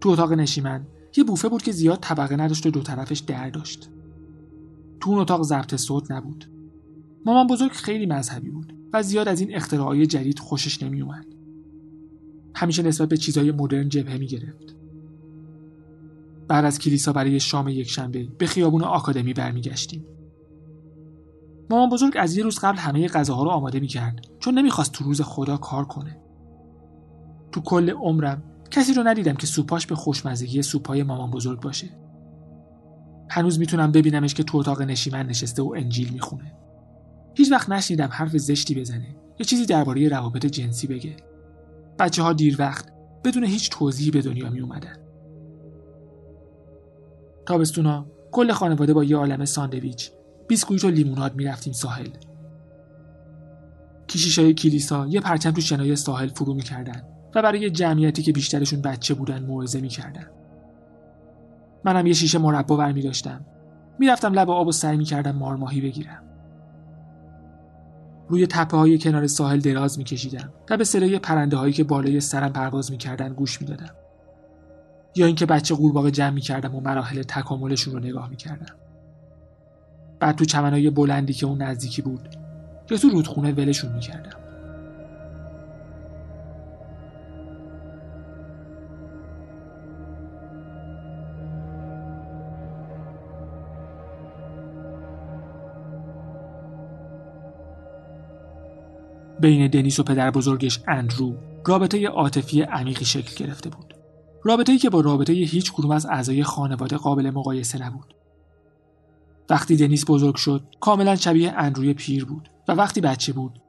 تو 0.00 0.08
اتاق 0.08 0.32
نشیمن 0.32 0.86
یه 1.16 1.24
بوفه 1.24 1.48
بود 1.48 1.62
که 1.62 1.72
زیاد 1.72 1.98
طبقه 2.00 2.36
نداشت 2.36 2.66
و 2.66 2.70
دو 2.70 2.82
طرفش 2.82 3.18
در 3.18 3.50
داشت. 3.50 3.90
تو 5.00 5.10
اون 5.10 5.20
اتاق 5.20 5.42
ضبط 5.42 5.76
صوت 5.76 6.10
نبود. 6.10 6.50
مامان 7.26 7.46
بزرگ 7.46 7.72
خیلی 7.72 8.06
مذهبی 8.06 8.50
بود 8.50 8.72
و 8.92 9.02
زیاد 9.02 9.28
از 9.28 9.40
این 9.40 9.54
اختراعای 9.54 10.06
جدید 10.06 10.38
خوشش 10.38 10.82
نمیومد 10.82 11.26
همیشه 12.54 12.82
نسبت 12.82 13.08
به 13.08 13.16
چیزهای 13.16 13.52
مدرن 13.52 13.88
جبهه 13.88 14.18
می‌گرفت. 14.18 14.76
بعد 16.48 16.64
از 16.64 16.78
کلیسا 16.78 17.12
برای 17.12 17.40
شام 17.40 17.68
یک 17.68 17.88
شنبه 17.88 18.28
به 18.38 18.46
خیابون 18.46 18.82
آکادمی 18.82 19.32
برمیگشتیم. 19.32 20.04
مامان 21.70 21.88
بزرگ 21.88 22.12
از 22.16 22.36
یه 22.36 22.44
روز 22.44 22.58
قبل 22.58 22.78
همه 22.78 23.08
غذاها 23.08 23.42
رو 23.42 23.50
آماده 23.50 23.80
می‌کرد 23.80 24.20
چون 24.38 24.58
نمی‌خواست 24.58 24.92
تو 24.92 25.04
روز 25.04 25.20
خدا 25.20 25.56
کار 25.56 25.84
کنه. 25.84 26.20
تو 27.52 27.60
کل 27.60 27.90
عمرم 27.90 28.42
کسی 28.70 28.94
رو 28.94 29.02
ندیدم 29.02 29.34
که 29.34 29.46
سوپاش 29.46 29.86
به 29.86 29.94
خوشمزگی 29.94 30.62
سوپای 30.62 31.02
مامان 31.02 31.30
بزرگ 31.30 31.60
باشه. 31.60 31.88
هنوز 33.30 33.58
می‌تونم 33.58 33.92
ببینمش 33.92 34.34
که 34.34 34.42
تو 34.42 34.58
اتاق 34.58 34.82
نشیمن 34.82 35.26
نشسته 35.26 35.62
و 35.62 35.74
انجیل 35.76 36.12
می‌خونه. 36.12 36.54
هیچ 37.34 37.52
وقت 37.52 37.70
نشنیدم 37.70 38.08
حرف 38.12 38.36
زشتی 38.36 38.74
بزنه 38.74 39.16
یا 39.38 39.46
چیزی 39.46 39.66
درباره 39.66 40.08
روابط 40.08 40.46
جنسی 40.46 40.86
بگه. 40.86 41.16
بچه 41.98 42.22
ها 42.22 42.32
دیر 42.32 42.56
وقت 42.58 42.88
بدون 43.24 43.44
هیچ 43.44 43.70
توضیحی 43.70 44.10
به 44.10 44.22
دنیا 44.22 44.50
می 44.50 44.60
اومدن 44.60 44.96
تابستونا 47.46 48.06
کل 48.32 48.52
خانواده 48.52 48.94
با 48.94 49.04
یه 49.04 49.16
عالم 49.16 49.44
ساندویچ. 49.44 50.12
بیسکویت 50.48 50.84
و 50.84 50.90
لیموناد 50.90 51.34
می‌رفتیم 51.34 51.72
ساحل. 51.72 52.08
کشیشای 54.08 54.54
کلیسا 54.54 55.06
یه 55.06 55.20
پرچم 55.20 55.50
تو 55.50 55.60
شنای 55.60 55.96
ساحل 55.96 56.28
فرو 56.28 56.54
می‌کردن 56.54 57.02
و 57.34 57.42
برای 57.42 57.70
جمعیتی 57.70 58.22
که 58.22 58.32
بیشترشون 58.32 58.82
بچه 58.82 59.14
بودن 59.14 59.44
موعظه 59.44 59.80
می‌کردن. 59.80 60.26
منم 61.84 62.06
یه 62.06 62.12
شیشه 62.12 62.38
مربا 62.38 62.76
برمی 62.76 63.02
داشتم 63.02 63.46
می‌رفتم 63.98 64.32
لب 64.32 64.50
آب 64.50 64.66
و 64.66 64.72
سعی 64.72 64.96
می‌کردم 64.96 65.36
مارماهی 65.36 65.80
بگیرم. 65.80 66.22
روی 68.28 68.46
تپه 68.46 68.76
های 68.76 68.98
کنار 68.98 69.26
ساحل 69.26 69.60
دراز 69.60 69.98
میکشیدم 69.98 70.52
و 70.70 70.76
به 70.76 70.84
صدای 70.84 71.18
پرنده 71.18 71.56
هایی 71.56 71.72
که 71.72 71.84
بالای 71.84 72.20
سرم 72.20 72.52
پرواز 72.52 72.90
می‌کردن 72.90 73.32
گوش 73.32 73.60
می‌دادم. 73.60 73.94
یا 75.16 75.26
اینکه 75.26 75.46
بچه 75.46 75.74
قورباغه 75.74 76.10
جمع 76.10 76.30
می‌کردم 76.30 76.74
و 76.74 76.80
مراحل 76.80 77.22
تکاملشون 77.22 77.94
رو 77.94 78.00
نگاه 78.00 78.28
می‌کردم. 78.30 78.76
بعد 80.20 80.36
تو 80.36 80.44
چمنهای 80.44 80.90
بلندی 80.90 81.32
که 81.32 81.46
اون 81.46 81.62
نزدیکی 81.62 82.02
بود 82.02 82.28
یا 82.90 82.98
تو 82.98 83.08
رودخونه 83.08 83.52
ولشون 83.52 83.92
می‌کردم 83.92 84.38
بین 99.40 99.68
دنیس 99.68 100.00
و 100.00 100.02
پدر 100.02 100.30
بزرگش 100.30 100.80
اندرو 100.88 101.34
رابطه 101.66 102.06
عاطفی 102.06 102.62
عمیقی 102.62 103.04
شکل 103.04 103.44
گرفته 103.44 103.70
بود. 103.70 103.94
رابطه‌ای 104.44 104.78
که 104.78 104.90
با 104.90 105.00
رابطه 105.00 105.32
هیچ 105.32 105.72
کدوم 105.72 105.90
از 105.90 106.06
اعضای 106.06 106.44
خانواده 106.44 106.96
قابل 106.96 107.30
مقایسه 107.30 107.86
نبود. 107.86 108.14
وقتی 109.50 109.76
دنیس 109.76 110.04
بزرگ 110.08 110.34
شد، 110.34 110.74
کاملا 110.80 111.16
شبیه 111.16 111.52
اندروی 111.52 111.94
پیر 111.94 112.24
بود 112.24 112.50
و 112.68 112.72
وقتی 112.72 113.00
بچه 113.00 113.32
بود، 113.32 113.62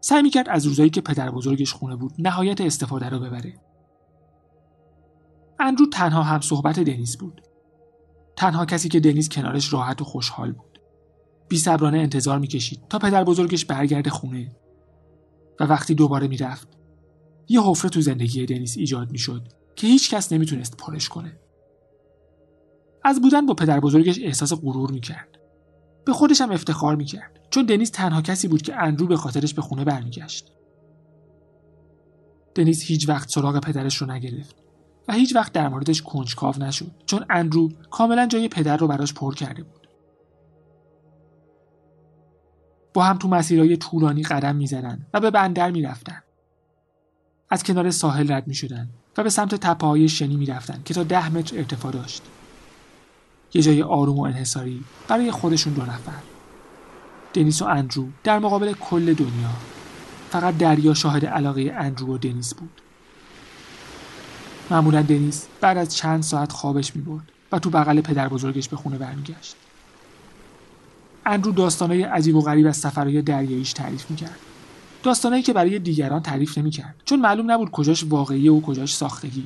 سعی 0.00 0.22
می‌کرد 0.22 0.48
از 0.48 0.66
روزایی 0.66 0.90
که 0.90 1.00
پدر 1.00 1.30
بزرگش 1.30 1.72
خونه 1.72 1.96
بود 1.96 2.12
نهایت 2.18 2.60
استفاده 2.60 3.08
رو 3.08 3.18
ببره. 3.18 3.54
اندرو 5.60 5.86
تنها 5.86 6.22
هم 6.22 6.40
صحبت 6.40 6.80
دنیس 6.80 7.16
بود. 7.16 7.42
تنها 8.36 8.64
کسی 8.66 8.88
که 8.88 9.00
دنیس 9.00 9.28
کنارش 9.28 9.72
راحت 9.72 10.02
و 10.02 10.04
خوشحال 10.04 10.52
بود. 10.52 10.80
بی 11.48 11.58
صبرانه 11.58 11.98
انتظار 11.98 12.38
می‌کشید 12.38 12.80
تا 12.88 12.98
پدر 12.98 13.24
بزرگش 13.24 13.64
برگرده 13.64 14.10
خونه 14.10 14.56
و 15.60 15.64
وقتی 15.64 15.94
دوباره 15.94 16.28
می‌رفت 16.28 16.68
یه 17.48 17.62
حفره 17.62 17.90
تو 17.90 18.00
زندگی 18.00 18.46
دنیس 18.46 18.76
ایجاد 18.76 19.10
می‌شد 19.10 19.48
که 19.76 19.86
هیچ 19.86 20.14
کس 20.14 20.32
نمی‌تونست 20.32 20.76
پرش 20.76 21.08
کنه 21.08 21.40
از 23.06 23.20
بودن 23.20 23.46
با 23.46 23.54
پدر 23.54 23.80
بزرگش 23.80 24.18
احساس 24.22 24.52
غرور 24.52 24.90
می‌کرد. 24.90 25.38
به 26.04 26.12
خودش 26.12 26.40
هم 26.40 26.50
افتخار 26.50 26.96
می‌کرد 26.96 27.40
چون 27.50 27.66
دنیس 27.66 27.90
تنها 27.90 28.22
کسی 28.22 28.48
بود 28.48 28.62
که 28.62 28.76
اندرو 28.76 29.06
به 29.06 29.16
خاطرش 29.16 29.54
به 29.54 29.62
خونه 29.62 29.84
برمیگشت. 29.84 30.52
دنیس 32.54 32.82
هیچ 32.82 33.08
وقت 33.08 33.28
سراغ 33.28 33.60
پدرش 33.60 33.96
رو 33.96 34.10
نگرفت 34.10 34.56
و 35.08 35.12
هیچ 35.12 35.36
وقت 35.36 35.52
در 35.52 35.68
موردش 35.68 36.02
کنجکاو 36.02 36.54
نشد 36.58 36.90
چون 37.06 37.24
اندرو 37.30 37.68
کاملا 37.90 38.26
جای 38.26 38.48
پدر 38.48 38.76
رو 38.76 38.86
براش 38.86 39.14
پر 39.14 39.34
کرده 39.34 39.62
بود. 39.62 39.88
با 42.94 43.02
هم 43.02 43.18
تو 43.18 43.28
مسیرهای 43.28 43.76
طولانی 43.76 44.22
قدم 44.22 44.56
می‌زدند 44.56 45.06
و 45.14 45.20
به 45.20 45.30
بندر 45.30 45.70
می‌رفتند 45.70 46.22
از 47.50 47.62
کنار 47.62 47.90
ساحل 47.90 48.32
رد 48.32 48.48
می‌شدند 48.48 48.88
و 49.16 49.22
به 49.22 49.30
سمت 49.30 49.54
تپه 49.54 49.86
های 49.86 50.08
شنی 50.08 50.36
می‌رفتند 50.36 50.84
که 50.84 50.94
تا 50.94 51.02
ده 51.02 51.28
متر 51.28 51.56
ارتفاع 51.56 51.92
داشت. 51.92 52.22
یه 53.56 53.62
جای 53.62 53.82
آروم 53.82 54.18
و 54.18 54.22
انحصاری 54.22 54.84
برای 55.08 55.30
خودشون 55.30 55.72
دو 55.72 55.82
نفر. 55.82 56.12
دنیس 57.34 57.62
و 57.62 57.64
اندرو 57.64 58.08
در 58.24 58.38
مقابل 58.38 58.72
کل 58.72 59.14
دنیا. 59.14 59.50
فقط 60.30 60.56
دریا 60.56 60.94
شاهد 60.94 61.26
علاقه 61.26 61.74
اندرو 61.78 62.14
و 62.14 62.18
دنیس 62.18 62.54
بود. 62.54 62.80
معمولا 64.70 65.02
دنیس 65.02 65.46
بعد 65.60 65.78
از 65.78 65.96
چند 65.96 66.22
ساعت 66.22 66.52
خوابش 66.52 66.96
می‌برد 66.96 67.32
و 67.52 67.58
تو 67.58 67.70
بغل 67.70 68.00
پدر 68.00 68.28
بزرگش 68.28 68.68
به 68.68 68.76
خونه 68.76 68.98
برمیگشت. 68.98 69.56
اندرو 71.26 71.52
داستانهای 71.52 72.02
عجیب 72.02 72.36
و 72.36 72.40
غریب 72.40 72.66
از 72.66 72.76
سفرهای 72.76 73.22
دریاییش 73.22 73.72
تعریف 73.72 74.10
می‌کرد. 74.10 74.38
داستانهایی 75.02 75.42
که 75.42 75.52
برای 75.52 75.78
دیگران 75.78 76.22
تعریف 76.22 76.58
نمی‌کرد 76.58 76.94
چون 77.04 77.20
معلوم 77.20 77.50
نبود 77.50 77.70
کجاش 77.70 78.04
واقعی 78.04 78.48
و 78.48 78.60
کجاش 78.60 78.94
ساختگی. 78.94 79.44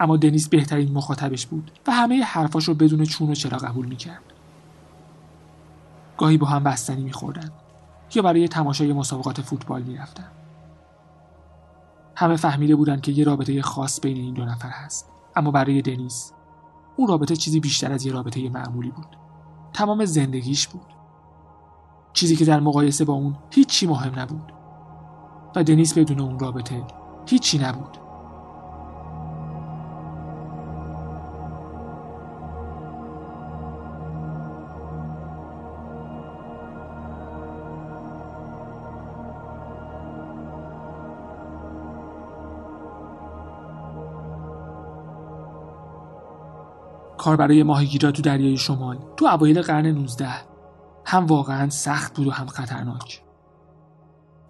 اما 0.00 0.16
دنیس 0.16 0.48
بهترین 0.48 0.92
مخاطبش 0.92 1.46
بود 1.46 1.70
و 1.86 1.90
همه 1.90 2.22
حرفاش 2.22 2.68
رو 2.68 2.74
بدون 2.74 3.04
چون 3.04 3.30
و 3.30 3.34
چرا 3.34 3.58
قبول 3.58 3.86
می‌کرد. 3.86 4.22
گاهی 6.18 6.38
با 6.38 6.46
هم 6.46 6.64
بستنی 6.64 7.02
میخوردن 7.02 7.50
یا 8.14 8.22
برای 8.22 8.48
تماشای 8.48 8.92
مسابقات 8.92 9.40
فوتبال 9.40 9.82
می‌رفتن. 9.82 10.28
همه 12.16 12.36
فهمیده 12.36 12.76
بودند 12.76 13.00
که 13.00 13.12
یه 13.12 13.24
رابطه 13.24 13.62
خاص 13.62 14.00
بین 14.00 14.16
این 14.16 14.34
دو 14.34 14.44
نفر 14.44 14.68
هست 14.68 15.10
اما 15.36 15.50
برای 15.50 15.82
دنیس 15.82 16.32
اون 16.96 17.08
رابطه 17.08 17.36
چیزی 17.36 17.60
بیشتر 17.60 17.92
از 17.92 18.06
یه 18.06 18.12
رابطه 18.12 18.48
معمولی 18.48 18.90
بود. 18.90 19.16
تمام 19.72 20.04
زندگیش 20.04 20.68
بود. 20.68 20.86
چیزی 22.12 22.36
که 22.36 22.44
در 22.44 22.60
مقایسه 22.60 23.04
با 23.04 23.12
اون 23.12 23.36
هیچی 23.50 23.86
مهم 23.86 24.18
نبود 24.18 24.52
و 25.56 25.64
دنیس 25.64 25.98
بدون 25.98 26.20
اون 26.20 26.38
رابطه 26.38 26.84
هیچی 27.26 27.58
نبود. 27.58 28.09
کار 47.20 47.36
برای 47.36 47.62
ماهیگیرا 47.62 48.12
تو 48.12 48.22
دریای 48.22 48.56
شمال 48.56 48.98
تو 49.16 49.26
اوایل 49.26 49.62
قرن 49.62 49.86
19 49.86 50.28
هم 51.04 51.26
واقعا 51.26 51.70
سخت 51.70 52.16
بود 52.16 52.26
و 52.26 52.30
هم 52.30 52.46
خطرناک. 52.46 53.22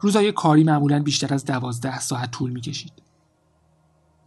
روزای 0.00 0.32
کاری 0.32 0.64
معمولا 0.64 1.02
بیشتر 1.02 1.34
از 1.34 1.44
دوازده 1.44 2.00
ساعت 2.00 2.30
طول 2.30 2.50
می‌کشید. 2.50 2.92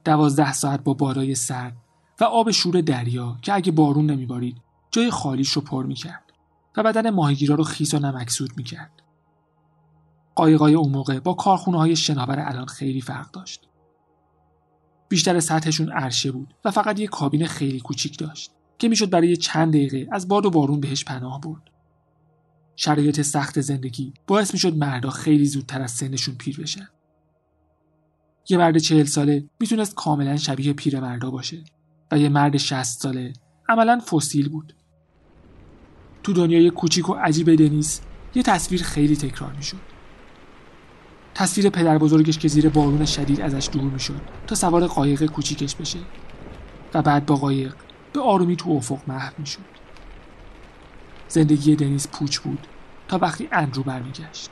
دوازده 0.05 0.53
ساعت 0.53 0.83
با 0.83 0.93
بارای 0.93 1.35
سرد 1.35 1.77
و 2.21 2.23
آب 2.23 2.51
شور 2.51 2.81
دریا 2.81 3.37
که 3.41 3.53
اگه 3.53 3.71
بارون 3.71 4.05
نمیبارید 4.05 4.61
جای 4.91 5.11
خالیش 5.11 5.51
رو 5.51 5.61
پر 5.61 5.85
می‌کرد 5.85 6.33
و 6.77 6.83
بدن 6.83 7.09
ماهیگیرا 7.09 7.55
رو 7.55 7.63
خیس 7.63 7.93
و 7.93 7.99
نمکسود 7.99 8.51
می‌کرد. 8.57 9.01
قایقای 10.35 10.73
اون 10.73 10.91
موقع 10.91 11.19
با 11.19 11.33
کارخونه 11.33 11.77
های 11.77 11.95
شناور 11.95 12.39
الان 12.39 12.65
خیلی 12.65 13.01
فرق 13.01 13.31
داشت. 13.31 13.67
بیشتر 15.09 15.39
سطحشون 15.39 15.91
عرشه 15.91 16.31
بود 16.31 16.53
و 16.65 16.71
فقط 16.71 16.99
یه 16.99 17.07
کابین 17.07 17.45
خیلی 17.45 17.79
کوچیک 17.79 18.17
داشت 18.17 18.51
که 18.77 18.87
می‌شد 18.89 19.09
برای 19.09 19.37
چند 19.37 19.73
دقیقه 19.73 20.07
از 20.11 20.27
باد 20.27 20.45
و 20.45 20.49
بارون 20.49 20.79
بهش 20.79 21.05
پناه 21.05 21.41
برد. 21.41 21.61
شرایط 22.75 23.21
سخت 23.21 23.61
زندگی 23.61 24.13
باعث 24.27 24.53
می‌شد 24.53 24.77
مردا 24.77 25.09
خیلی 25.09 25.45
زودتر 25.45 25.81
از 25.81 25.91
سنشون 25.91 26.35
پیر 26.35 26.61
بشن. 26.61 26.87
یه 28.49 28.57
مرد 28.57 28.77
چهل 28.77 29.03
ساله 29.03 29.45
می‌تونست 29.59 29.95
کاملا 29.95 30.37
شبیه 30.37 30.73
پیر 30.73 30.99
مردا 30.99 31.31
باشه 31.31 31.63
و 32.11 32.19
یه 32.19 32.29
مرد 32.29 32.57
شست 32.57 33.01
ساله 33.01 33.33
عملا 33.69 33.99
فسیل 33.99 34.49
بود. 34.49 34.75
تو 36.23 36.33
دنیای 36.33 36.69
کوچیک 36.69 37.09
و 37.09 37.13
عجیب 37.13 37.55
دنیس 37.55 38.01
یه 38.35 38.43
تصویر 38.43 38.83
خیلی 38.83 39.15
تکرار 39.15 39.53
می‌شد. 39.53 39.92
تصویر 41.35 41.69
پدر 41.69 41.97
بزرگش 41.97 42.37
که 42.37 42.47
زیر 42.47 42.69
بارون 42.69 43.05
شدید 43.05 43.41
ازش 43.41 43.69
دور 43.71 43.83
می‌شد 43.83 44.21
تا 44.47 44.55
سوار 44.55 44.87
قایق 44.87 45.25
کوچیکش 45.25 45.75
بشه 45.75 45.99
و 46.93 47.01
بعد 47.01 47.25
با 47.25 47.35
قایق 47.35 47.75
به 48.13 48.21
آرومی 48.21 48.55
تو 48.55 48.71
افق 48.71 48.99
محو 49.07 49.33
می‌شد 49.37 49.73
زندگی 51.27 51.75
دنیز 51.75 52.07
پوچ 52.07 52.39
بود 52.39 52.67
تا 53.07 53.17
وقتی 53.17 53.49
اندرو 53.51 53.83
برمیگشت 53.83 54.49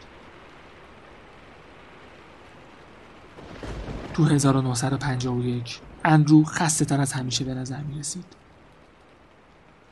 تو 4.14 4.26
1951 4.26 5.82
اندرو 6.06 6.44
خسته 6.44 6.86
تر 6.86 7.02
از 7.02 7.14
همیشه 7.14 7.46
به 7.46 7.54
نظر 7.54 7.82
می 7.82 8.00
رسید. 8.00 8.26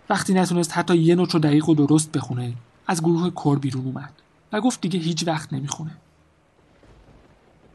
وقتی 0.10 0.34
نتونست 0.34 0.78
حتی 0.78 0.98
یه 0.98 1.16
نوچ 1.16 1.36
و 1.36 1.40
دقیق 1.40 1.70
و 1.70 1.76
درست 1.76 2.12
بخونه 2.12 2.54
از 2.88 3.02
گروه 3.02 3.30
کور 3.30 3.60
بیرون 3.60 3.86
اومد 3.86 4.14
و 4.52 4.62
گفت 4.62 4.82
دیگه 4.82 5.00
هیچ 5.00 5.28
وقت 5.28 5.54
نمی‌خونه. 5.54 5.92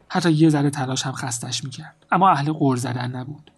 حتی 0.09 0.31
یه 0.31 0.49
ذره 0.49 0.69
تلاش 0.69 1.05
هم 1.05 1.11
خستش 1.11 1.63
می‌کرد. 1.63 2.05
اما 2.11 2.29
اهل 2.29 2.51
قور 2.51 2.77
زدن 2.77 3.11
نبود. 3.11 3.51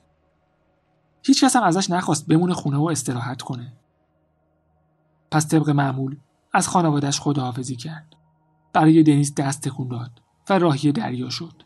هیچ 1.23 1.43
کس 1.43 1.55
هم 1.55 1.63
ازش 1.63 1.89
نخواست 1.89 2.27
بمونه 2.27 2.53
خونه 2.53 2.77
و 2.77 2.83
استراحت 2.83 3.41
کنه. 3.41 3.73
پس 5.31 5.47
طبق 5.47 5.69
معمول 5.69 6.17
از 6.53 6.67
خانوادش 6.67 7.19
خداحافظی 7.19 7.75
کرد. 7.75 8.15
برای 8.73 9.03
دنیز 9.03 9.35
دست 9.35 9.61
تکون 9.61 9.87
داد 9.87 10.21
و 10.49 10.59
راهی 10.59 10.91
دریا 10.91 11.29
شد. 11.29 11.63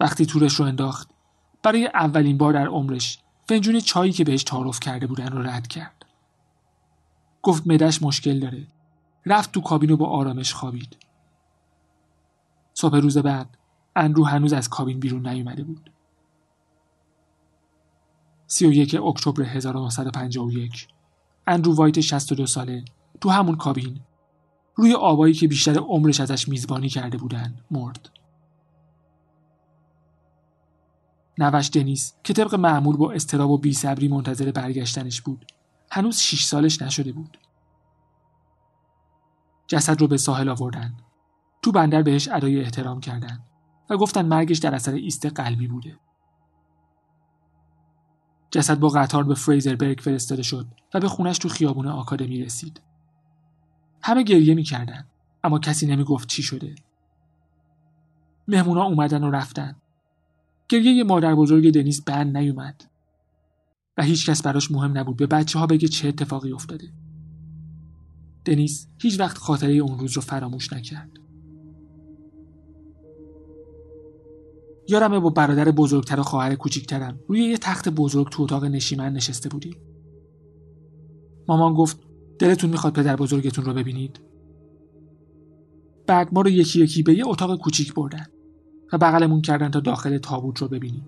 وقتی 0.00 0.26
تورش 0.26 0.54
رو 0.54 0.66
انداخت 0.66 1.10
برای 1.62 1.86
اولین 1.86 2.38
بار 2.38 2.52
در 2.52 2.66
عمرش 2.66 3.18
فنجون 3.48 3.80
چایی 3.80 4.12
که 4.12 4.24
بهش 4.24 4.44
تعارف 4.44 4.80
کرده 4.80 5.06
بودن 5.06 5.26
رو 5.26 5.42
رد 5.42 5.66
کرد. 5.66 6.06
گفت 7.42 7.66
مدش 7.66 8.02
مشکل 8.02 8.40
داره. 8.40 8.66
رفت 9.26 9.52
تو 9.52 9.60
کابین 9.60 9.90
و 9.90 9.96
با 9.96 10.06
آرامش 10.06 10.54
خوابید. 10.54 10.96
صبح 12.74 12.96
روز 12.96 13.18
بعد 13.18 13.56
اندرو 13.96 14.24
هنوز 14.24 14.52
از 14.52 14.68
کابین 14.68 15.00
بیرون 15.00 15.28
نیومده 15.28 15.64
بود. 15.64 15.90
31 18.46 18.94
اکتبر 18.94 19.42
1951 19.42 20.88
اندرو 21.46 21.74
وایت 21.74 22.00
62 22.00 22.46
ساله 22.46 22.84
تو 23.20 23.30
همون 23.30 23.56
کابین 23.56 24.00
روی 24.74 24.94
آبایی 24.94 25.34
که 25.34 25.48
بیشتر 25.48 25.78
عمرش 25.78 26.20
ازش 26.20 26.48
میزبانی 26.48 26.88
کرده 26.88 27.18
بودن 27.18 27.54
مرد. 27.70 28.10
نوش 31.38 31.70
دنیس 31.72 32.14
که 32.24 32.32
طبق 32.32 32.54
معمول 32.54 32.96
با 32.96 33.12
استراب 33.12 33.50
و 33.50 33.58
بیصبری 33.58 34.08
منتظر 34.08 34.50
برگشتنش 34.50 35.20
بود 35.20 35.52
هنوز 35.90 36.18
شیش 36.18 36.44
سالش 36.44 36.82
نشده 36.82 37.12
بود. 37.12 37.38
جسد 39.66 40.00
رو 40.00 40.08
به 40.08 40.16
ساحل 40.16 40.48
آوردن 40.48 40.94
تو 41.62 41.72
بندر 41.72 42.02
بهش 42.02 42.28
ادای 42.28 42.60
احترام 42.60 43.00
کردن 43.00 43.38
و 43.90 43.96
گفتن 43.96 44.26
مرگش 44.26 44.58
در 44.58 44.74
اثر 44.74 44.92
ایست 44.92 45.26
قلبی 45.26 45.68
بوده. 45.68 45.96
جسد 48.50 48.78
با 48.78 48.88
قطار 48.88 49.24
به 49.24 49.34
فریزربرگ 49.34 50.00
فرستاده 50.00 50.42
شد 50.42 50.66
و 50.94 51.00
به 51.00 51.08
خونش 51.08 51.38
تو 51.38 51.48
خیابون 51.48 51.86
آکادمی 51.86 52.44
رسید. 52.44 52.80
همه 54.02 54.22
گریه 54.22 54.54
می‌کردن 54.54 55.06
اما 55.44 55.58
کسی 55.58 55.86
نمی‌گفت 55.86 56.28
چی 56.28 56.42
شده. 56.42 56.74
مهمونا 58.48 58.84
اومدن 58.84 59.24
و 59.24 59.30
رفتن. 59.30 59.76
گریه 60.68 61.04
مادر 61.04 61.34
بزرگ 61.34 61.74
دنیس 61.74 62.02
بند 62.02 62.36
نیومد 62.36 62.84
و 63.98 64.02
هیچ 64.02 64.30
کس 64.30 64.42
براش 64.42 64.70
مهم 64.70 64.98
نبود 64.98 65.16
به 65.16 65.26
بچه 65.26 65.58
ها 65.58 65.66
بگه 65.66 65.88
چه 65.88 66.08
اتفاقی 66.08 66.52
افتاده. 66.52 66.92
دنیس 68.44 68.88
هیچ 68.98 69.20
وقت 69.20 69.38
خاطره 69.38 69.72
اون 69.72 69.98
روز 69.98 70.12
رو 70.12 70.22
فراموش 70.22 70.72
نکرد. 70.72 71.19
یارمه 74.90 75.20
با 75.20 75.30
برادر 75.30 75.70
بزرگتر 75.70 76.20
و 76.20 76.22
خواهر 76.22 76.54
کوچیکترم. 76.54 77.18
روی 77.28 77.40
یه 77.40 77.58
تخت 77.58 77.88
بزرگ 77.88 78.28
تو 78.28 78.42
اتاق 78.42 78.64
نشیمن 78.64 79.12
نشسته 79.12 79.48
بودیم. 79.48 79.76
مامان 81.48 81.74
گفت 81.74 81.98
دلتون 82.38 82.70
می‌خواد 82.70 82.92
پدر 82.92 83.16
بزرگتون 83.16 83.64
رو 83.64 83.74
ببینید. 83.74 84.20
بعد 86.06 86.34
ما 86.34 86.40
رو 86.40 86.50
یکی 86.50 86.80
یکی 86.80 87.02
به 87.02 87.14
یه 87.14 87.28
اتاق 87.28 87.58
کوچیک 87.58 87.94
بردن 87.94 88.26
و 88.92 88.98
بغلمون 88.98 89.40
کردن 89.40 89.70
تا 89.70 89.80
داخل 89.80 90.18
تابوت 90.18 90.58
رو 90.58 90.68
ببینیم. 90.68 91.06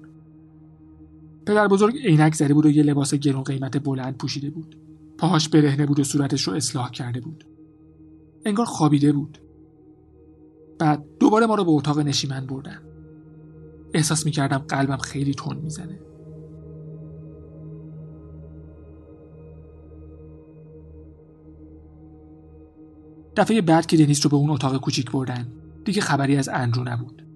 پدر 1.47 1.69
بزرگ 1.69 1.97
عینک 1.97 2.35
زده 2.35 2.55
بود 2.55 2.67
و 2.67 2.71
یه 2.71 2.83
لباس 2.83 3.15
گرون 3.15 3.43
قیمت 3.43 3.85
بلند 3.85 4.17
پوشیده 4.17 4.51
بود. 4.51 4.79
پاهاش 5.19 5.49
برهنه 5.49 5.87
بود 5.87 6.01
و 6.01 6.05
صورتش 6.05 6.43
رو 6.43 6.55
اصلاح 6.55 6.91
کرده 6.91 7.21
بود. 7.21 7.45
انگار 8.45 8.67
خوابیده 8.67 9.13
بود. 9.13 9.39
بعد 10.79 11.05
دوباره 11.21 11.47
ما 11.47 11.55
رو 11.55 11.65
به 11.65 11.71
اتاق 11.71 11.99
نشیمن 11.99 12.47
بردن. 12.47 12.92
احساس 13.95 14.27
می‌کردم 14.27 14.59
قلبم 14.59 14.97
خیلی 14.97 15.35
تون 15.35 15.57
می‌زنه. 15.57 16.01
دفعه 23.37 23.61
بعد 23.61 23.87
که 23.87 23.97
دنیس 23.97 24.27
رو 24.27 24.31
به 24.31 24.37
اون 24.37 24.51
اتاق 24.51 24.81
کوچیک 24.81 25.11
بردن 25.11 25.53
دیگه 25.85 26.01
خبری 26.01 26.37
از 26.37 26.49
اندرو 26.49 26.85
نبود. 26.85 27.27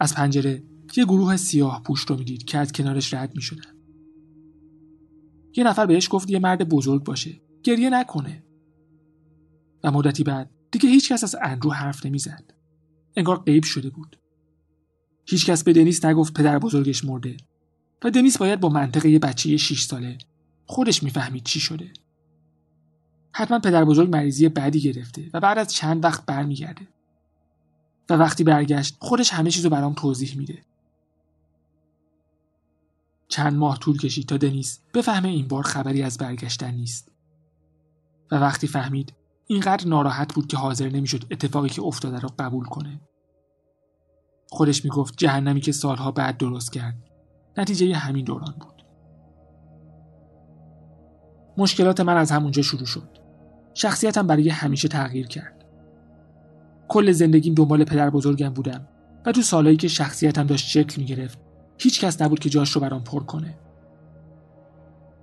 از 0.00 0.14
پنجره 0.14 0.62
یه 0.96 1.04
گروه 1.04 1.36
سیاه 1.36 1.82
پوش 1.82 2.00
رو 2.00 2.16
می‌دید 2.16 2.44
که 2.44 2.58
از 2.58 2.72
کنارش 2.72 3.14
رد 3.14 3.34
می‌شدن. 3.34 3.72
یه 5.56 5.64
نفر 5.64 5.86
بهش 5.86 6.08
گفت 6.10 6.30
یه 6.30 6.38
مرد 6.38 6.68
بزرگ 6.68 7.04
باشه 7.04 7.40
گریه 7.62 7.90
نکنه. 7.90 8.44
و 9.84 9.90
مدتی 9.90 10.24
بعد 10.24 10.50
دیگه 10.70 10.88
هیچ 10.88 11.12
کس 11.12 11.24
از 11.24 11.36
اندرو 11.42 11.72
حرف 11.72 12.06
نمی‌زد. 12.06 12.54
انگار 13.16 13.38
غیب 13.38 13.64
شده 13.64 13.90
بود. 13.90 14.21
هیچکس 15.26 15.64
به 15.64 15.72
دنیس 15.72 16.04
نگفت 16.04 16.34
پدر 16.34 16.58
بزرگش 16.58 17.04
مرده. 17.04 17.36
و 18.04 18.10
دنیس 18.10 18.38
باید 18.38 18.60
با 18.60 18.68
منطقه 18.68 19.08
یه 19.08 19.18
بچه 19.18 19.56
6 19.56 19.82
ساله. 19.82 20.18
خودش 20.66 21.02
می‌فهمید 21.02 21.44
چی 21.44 21.60
شده. 21.60 21.92
حتما 23.32 23.58
پدر 23.58 23.84
بزرگ 23.84 24.10
مریضی 24.10 24.48
بعدی 24.48 24.80
گرفته 24.80 25.30
و 25.34 25.40
بعد 25.40 25.58
از 25.58 25.72
چند 25.72 26.04
وقت 26.04 26.26
برمیگرده. 26.26 26.88
و 28.10 28.14
وقتی 28.14 28.44
برگشت 28.44 28.96
خودش 28.98 29.32
همه 29.32 29.50
چیزو 29.50 29.70
برام 29.70 29.92
توضیح 29.92 30.36
میده. 30.36 30.62
چند 33.28 33.52
ماه 33.52 33.78
طول 33.78 33.98
کشید 33.98 34.26
تا 34.26 34.36
دنیس 34.36 34.80
بفهمه 34.94 35.28
این 35.28 35.48
بار 35.48 35.62
خبری 35.62 36.02
از 36.02 36.18
برگشتن 36.18 36.70
نیست. 36.70 37.12
و 38.30 38.36
وقتی 38.36 38.66
فهمید 38.66 39.12
اینقدر 39.46 39.88
ناراحت 39.88 40.34
بود 40.34 40.46
که 40.46 40.56
حاضر 40.56 40.88
نمی‌شد 40.88 41.24
اتفاقی 41.30 41.68
که 41.68 41.82
افتاده 41.82 42.18
رو 42.18 42.28
قبول 42.38 42.64
کنه. 42.64 43.00
خودش 44.52 44.84
می‌گفت 44.84 45.14
جهنمی 45.16 45.60
که 45.60 45.72
سالها 45.72 46.10
بعد 46.10 46.36
درست 46.36 46.72
کرد. 46.72 46.94
نتیجه 47.58 47.94
همین 47.94 48.24
دوران 48.24 48.54
بود. 48.60 48.84
مشکلات 51.58 52.00
من 52.00 52.16
از 52.16 52.30
همونجا 52.30 52.62
شروع 52.62 52.86
شد. 52.86 53.08
شخصیتم 53.74 54.26
برای 54.26 54.48
همیشه 54.48 54.88
تغییر 54.88 55.26
کرد. 55.26 55.64
کل 56.88 57.12
زندگیم 57.12 57.54
دنبال 57.54 57.84
پدر 57.84 58.10
بزرگم 58.10 58.48
بودم 58.48 58.88
و 59.26 59.32
تو 59.32 59.42
سالهایی 59.42 59.76
که 59.76 59.88
شخصیتم 59.88 60.46
داشت 60.46 60.68
شکل 60.68 61.00
می 61.00 61.06
گرفت 61.06 61.38
هیچ 61.78 62.04
کس 62.04 62.22
نبود 62.22 62.38
که 62.38 62.48
جاش 62.48 62.70
رو 62.70 62.80
برام 62.80 63.04
پر 63.04 63.22
کنه. 63.22 63.54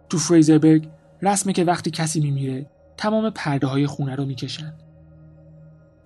تو 0.09 0.17
فریزربرگ 0.17 0.89
رسمه 1.21 1.53
که 1.53 1.63
وقتی 1.63 1.91
کسی 1.91 2.19
میمیره 2.19 2.69
تمام 2.97 3.29
پرده 3.29 3.67
های 3.67 3.87
خونه 3.87 4.15
رو 4.15 4.25
می‌کشن. 4.25 4.73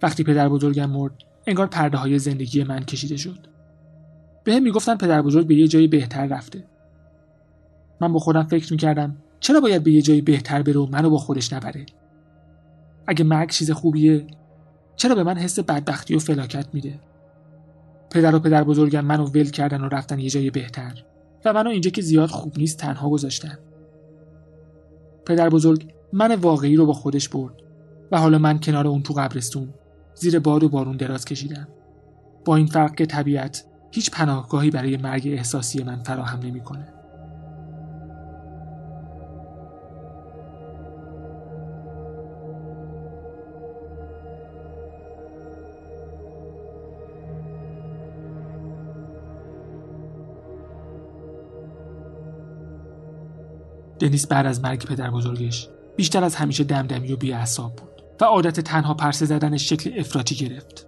وقتی 0.01 0.23
پدر 0.23 0.49
بزرگم 0.49 0.89
مرد 0.89 1.13
انگار 1.47 1.67
پرده 1.67 1.97
های 1.97 2.19
زندگی 2.19 2.63
من 2.63 2.83
کشیده 2.83 3.17
شد. 3.17 3.39
به 4.43 4.53
هم 4.53 4.63
می‌گفتن 4.63 4.97
پدر 4.97 5.21
بزرگ 5.21 5.47
به 5.47 5.55
یه 5.55 5.67
جای 5.67 5.87
بهتر 5.87 6.25
رفته. 6.25 6.63
من 8.01 8.13
با 8.13 8.19
خودم 8.19 8.43
فکر 8.43 8.71
می‌کردم 8.71 9.17
چرا 9.39 9.59
باید 9.59 9.83
به 9.83 9.91
یه 9.91 10.01
جای 10.01 10.21
بهتر 10.21 10.61
بره 10.61 10.79
و 10.79 10.85
منو 10.85 11.09
با 11.09 11.17
خودش 11.17 11.53
نبره؟ 11.53 11.85
اگه 13.07 13.23
مرگ 13.23 13.49
چیز 13.49 13.71
خوبیه 13.71 14.27
چرا 14.95 15.15
به 15.15 15.23
من 15.23 15.37
حس 15.37 15.59
بدبختی 15.59 16.15
و 16.15 16.19
فلاکت 16.19 16.65
میده؟ 16.73 16.99
پدر 18.09 18.35
و 18.35 18.39
پدر 18.39 18.63
بزرگم 18.63 19.05
منو 19.05 19.25
ول 19.25 19.49
کردن 19.49 19.81
و 19.81 19.87
رفتن 19.87 20.19
یه 20.19 20.29
جای 20.29 20.49
بهتر 20.49 21.03
و 21.45 21.53
منو 21.53 21.69
اینجا 21.69 21.89
که 21.89 22.01
زیاد 22.01 22.29
خوب 22.29 22.57
نیست 22.57 22.77
تنها 22.77 23.09
گذاشتن. 23.09 23.57
پدر 25.25 25.49
بزرگ 25.49 25.93
من 26.13 26.35
واقعی 26.35 26.75
رو 26.75 26.85
با 26.85 26.93
خودش 26.93 27.29
برد 27.29 27.53
و 28.11 28.19
حالا 28.19 28.37
من 28.37 28.59
کنار 28.59 28.87
اون 28.87 29.03
تو 29.03 29.13
قبرستون. 29.13 29.73
زیر 30.15 30.39
باد 30.39 30.63
و 30.63 30.69
بارون 30.69 30.97
دراز 30.97 31.25
کشیدم 31.25 31.67
با 32.45 32.55
این 32.55 32.67
فرق 32.67 32.95
که 32.95 33.05
طبیعت 33.05 33.65
هیچ 33.91 34.11
پناهگاهی 34.11 34.71
برای 34.71 34.97
مرگ 34.97 35.27
احساسی 35.27 35.83
من 35.83 35.99
فراهم 35.99 36.39
نمی‌کنه. 36.39 36.93
دنیس 53.99 54.27
بعد 54.27 54.45
از 54.45 54.63
مرگ 54.63 54.85
پدر 54.85 55.11
بزرگش 55.11 55.69
بیشتر 55.95 56.23
از 56.23 56.35
همیشه 56.35 56.63
دمدمی 56.63 57.13
و 57.13 57.17
بیعصاب 57.17 57.75
بود 57.75 57.92
و 58.21 58.25
عادت 58.25 58.59
تنها 58.59 58.93
پرسه 58.93 59.25
زدنش 59.25 59.69
شکل 59.69 59.99
افراطی 59.99 60.35
گرفت. 60.35 60.87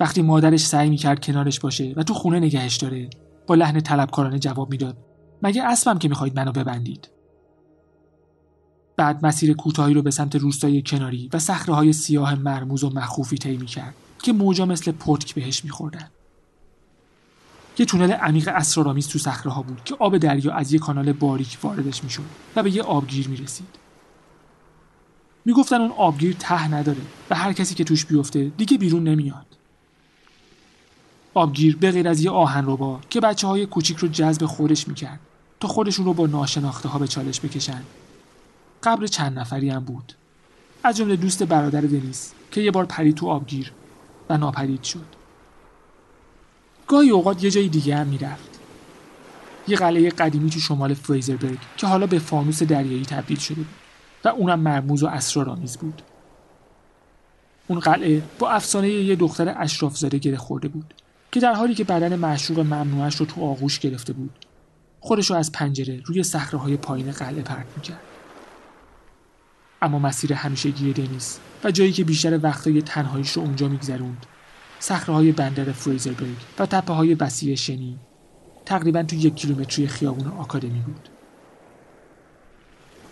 وقتی 0.00 0.22
مادرش 0.22 0.66
سعی 0.66 0.90
می‌کرد 0.90 1.24
کنارش 1.24 1.60
باشه 1.60 1.94
و 1.96 2.02
تو 2.02 2.14
خونه 2.14 2.40
نگهش 2.40 2.76
داره 2.76 3.10
با 3.46 3.54
لحن 3.54 3.80
طلبکارانه 3.80 4.38
جواب 4.38 4.70
می‌داد 4.70 4.96
مگه 5.42 5.64
اسبم 5.64 5.98
که 5.98 6.08
می‌خواهید 6.08 6.36
منو 6.36 6.52
ببندید؟ 6.52 7.10
بعد 8.96 9.26
مسیر 9.26 9.52
کوتاهی 9.52 9.94
رو 9.94 10.02
به 10.02 10.10
سمت 10.10 10.36
روستای 10.36 10.82
کناری 10.82 11.30
و 11.32 11.38
صخره 11.38 11.92
سیاه 11.92 12.34
مرموز 12.34 12.84
و 12.84 12.90
مخوفی 12.90 13.38
طی 13.38 13.56
می‌کرد 13.56 13.94
که 14.22 14.32
موجا 14.32 14.66
مثل 14.66 14.92
پتک 14.92 15.34
بهش 15.34 15.64
میخوردن. 15.64 16.10
یه 17.78 17.86
تونل 17.86 18.12
عمیق 18.12 18.48
اسرارآمیز 18.48 19.08
تو 19.08 19.18
صخره 19.18 19.52
ها 19.52 19.62
بود 19.62 19.84
که 19.84 19.96
آب 19.98 20.18
دریا 20.18 20.52
از 20.52 20.72
یه 20.72 20.78
کانال 20.78 21.12
باریک 21.12 21.58
واردش 21.62 22.04
می‌شد 22.04 22.22
و 22.56 22.62
به 22.62 22.76
یه 22.76 22.82
آبگیر 22.82 23.28
می‌رسید. 23.28 23.85
می‌گفتن 25.46 25.80
اون 25.80 25.90
آبگیر 25.90 26.36
ته 26.38 26.68
نداره 26.68 27.00
و 27.30 27.34
هر 27.34 27.52
کسی 27.52 27.74
که 27.74 27.84
توش 27.84 28.04
بیفته 28.06 28.52
دیگه 28.56 28.78
بیرون 28.78 29.04
نمیاد. 29.04 29.46
آبگیر 31.34 31.76
به 31.76 31.90
غیر 31.90 32.08
از 32.08 32.20
یه 32.20 32.30
با 32.30 33.00
که 33.10 33.20
بچه 33.20 33.46
های 33.46 33.66
کوچیک 33.66 33.96
رو 33.96 34.08
جذب 34.08 34.46
خودش 34.46 34.88
می‌کرد 34.88 35.20
تا 35.60 35.68
خودشون 35.68 36.06
رو 36.06 36.14
با 36.14 36.26
ناشناخته 36.26 36.88
ها 36.88 36.98
به 36.98 37.08
چالش 37.08 37.40
بکشن. 37.40 37.82
قبر 38.82 39.06
چند 39.06 39.38
نفری 39.38 39.70
هم 39.70 39.84
بود. 39.84 40.12
از 40.84 40.96
جمله 40.96 41.16
دوست 41.16 41.42
برادر 41.42 41.80
دنیس 41.80 42.32
که 42.50 42.60
یه 42.60 42.70
بار 42.70 42.84
پرید 42.84 43.14
تو 43.14 43.28
آبگیر 43.28 43.72
و 44.30 44.36
ناپدید 44.36 44.82
شد. 44.82 45.06
گاهی 46.86 47.10
اوقات 47.10 47.44
یه 47.44 47.50
جای 47.50 47.68
دیگه 47.68 47.96
هم 47.96 48.06
می‌رفت. 48.06 48.60
یه 49.68 49.76
قلعه 49.76 50.10
قدیمی 50.10 50.50
تو 50.50 50.60
شمال 50.60 50.94
فریزربرگ 50.94 51.58
که 51.76 51.86
حالا 51.86 52.06
به 52.06 52.18
فانوس 52.18 52.62
دریایی 52.62 53.04
تبدیل 53.04 53.38
شده 53.38 53.54
بود. 53.54 53.85
و 54.26 54.28
اونم 54.28 54.60
مرموز 54.60 55.02
و 55.02 55.06
اسرارآمیز 55.06 55.76
بود. 55.76 56.02
اون 57.66 57.78
قلعه 57.78 58.22
با 58.38 58.50
افسانه 58.50 58.88
یه 58.88 59.16
دختر 59.16 59.54
اشرافزاده 59.58 60.18
گره 60.18 60.36
خورده 60.36 60.68
بود 60.68 60.94
که 61.32 61.40
در 61.40 61.52
حالی 61.52 61.74
که 61.74 61.84
بدن 61.84 62.16
معشوق 62.16 62.58
ممنوعش 62.58 63.16
رو 63.16 63.26
تو 63.26 63.44
آغوش 63.44 63.78
گرفته 63.78 64.12
بود 64.12 64.46
خودش 65.00 65.30
رو 65.30 65.36
از 65.36 65.52
پنجره 65.52 66.02
روی 66.04 66.22
صخره 66.22 66.76
پایین 66.76 67.10
قلعه 67.10 67.42
پرت 67.42 67.66
می‌کرد. 67.76 68.00
اما 69.82 69.98
مسیر 69.98 70.32
همیشگی 70.32 70.92
دنیس 70.92 71.38
و 71.64 71.70
جایی 71.70 71.92
که 71.92 72.04
بیشتر 72.04 72.38
وقتای 72.42 72.82
تنهاییش 72.82 73.32
رو 73.32 73.42
اونجا 73.42 73.68
میگذروند 73.68 74.26
صخره 74.78 75.32
بندر 75.32 75.64
فریزربرگ 75.64 76.36
و 76.58 76.66
تپه 76.66 76.92
های 76.92 77.14
وسیع 77.14 77.54
شنی 77.54 77.98
تقریبا 78.64 79.02
تو 79.02 79.16
یک 79.16 79.34
کیلومتری 79.34 79.86
خیابون 79.86 80.26
آکادمی 80.26 80.80
بود. 80.80 81.15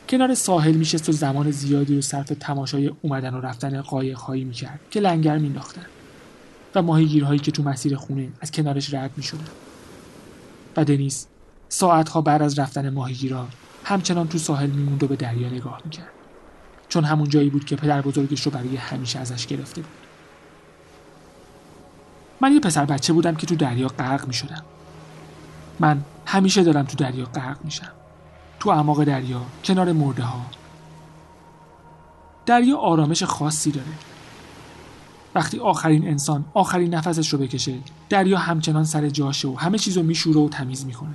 کنار 0.08 0.34
ساحل 0.34 0.74
میشست 0.74 1.08
و 1.08 1.12
زمان 1.12 1.50
زیادی 1.50 1.94
رو 1.94 2.00
صرف 2.00 2.32
تماشای 2.40 2.90
اومدن 3.02 3.34
و 3.34 3.40
رفتن 3.40 3.80
قایق 3.80 4.18
هایی 4.18 4.44
می‌کرد 4.44 4.80
که 4.90 5.00
لنگر 5.00 5.38
مینداختن 5.38 5.86
و 6.74 6.82
ماهیگیرهایی 6.82 7.40
که 7.40 7.52
تو 7.52 7.62
مسیر 7.62 7.96
خونه 7.96 8.28
از 8.40 8.50
کنارش 8.50 8.94
رد 8.94 9.10
می‌شدن 9.16 9.48
و 10.76 10.84
دنیس 10.84 11.26
ساعتها 11.68 12.20
بعد 12.20 12.42
از 12.42 12.58
رفتن 12.58 12.90
ماهیگیرها 12.90 13.48
همچنان 13.84 14.28
تو 14.28 14.38
ساحل 14.38 14.70
میموند 14.70 15.02
و 15.02 15.06
به 15.06 15.16
دریا 15.16 15.48
نگاه 15.48 15.80
می‌کرد 15.84 16.12
چون 16.88 17.04
همون 17.04 17.28
جایی 17.28 17.50
بود 17.50 17.64
که 17.64 17.76
پدر 17.76 18.02
بزرگش 18.02 18.42
رو 18.42 18.50
برای 18.50 18.76
همیشه 18.76 19.18
ازش 19.18 19.46
گرفته 19.46 19.80
بود 19.80 19.90
من 22.40 22.52
یه 22.52 22.60
پسر 22.60 22.84
بچه 22.84 23.12
بودم 23.12 23.34
که 23.34 23.46
تو 23.46 23.54
دریا 23.54 23.88
غرق 23.88 24.26
می 24.26 24.34
شدم. 24.34 24.64
من 25.80 26.04
همیشه 26.26 26.62
دارم 26.62 26.84
تو 26.84 26.96
دریا 26.96 27.24
غرق 27.24 27.64
میشم. 27.64 27.92
تو 28.64 28.70
اعماق 28.70 29.04
دریا، 29.04 29.42
کنار 29.64 29.92
مرده 29.92 30.22
ها. 30.22 30.40
دریا 32.46 32.76
آرامش 32.76 33.22
خاصی 33.22 33.70
داره. 33.70 33.92
وقتی 35.34 35.58
آخرین 35.58 36.08
انسان 36.08 36.44
آخرین 36.54 36.94
نفسش 36.94 37.28
رو 37.28 37.38
بکشه 37.38 37.78
دریا 38.08 38.38
همچنان 38.38 38.84
سر 38.84 39.08
جاشه 39.08 39.48
و 39.48 39.54
همه 39.54 39.78
چیزو 39.78 40.02
میشوره 40.02 40.40
و 40.40 40.48
تمیز 40.48 40.86
می‌کنه 40.86 41.14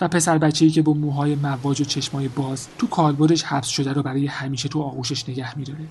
و 0.00 0.08
پسر 0.08 0.38
بچه‌ای 0.38 0.70
که 0.70 0.82
با 0.82 0.92
موهای 0.92 1.34
مواج 1.34 1.80
و 1.80 1.84
چشمای 1.84 2.28
باز 2.28 2.68
تو 2.78 2.86
کالبدش 2.86 3.42
حبس 3.42 3.68
شده 3.68 3.92
رو 3.92 4.02
برای 4.02 4.26
همیشه 4.26 4.68
تو 4.68 4.82
آغوشش 4.82 5.28
نگه 5.28 5.58
میداره 5.58 5.84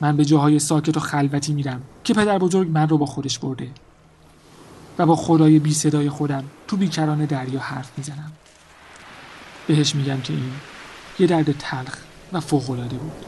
من 0.00 0.16
به 0.16 0.24
جاهای 0.24 0.58
ساکت 0.58 0.96
و 0.96 1.00
خلوتی 1.00 1.52
میرم 1.52 1.82
که 2.04 2.14
پدر 2.14 2.38
بزرگ 2.38 2.70
من 2.70 2.88
رو 2.88 2.98
با 2.98 3.06
خودش 3.06 3.38
برده 3.38 3.70
و 4.98 5.06
با 5.06 5.16
خدای 5.16 5.58
بی 5.58 5.74
صدای 5.74 6.10
خودم 6.10 6.44
تو 6.68 6.76
بیکران 6.76 7.24
دریا 7.24 7.60
حرف 7.60 7.90
می‌زنم 7.98 8.32
بهش 9.66 9.94
میگم 9.94 10.20
که 10.20 10.32
این 10.32 10.52
یه 11.18 11.26
درد 11.26 11.52
تلخ 11.58 11.98
و 12.32 12.40
فوقالعاده 12.40 12.96
بود. 12.96 13.26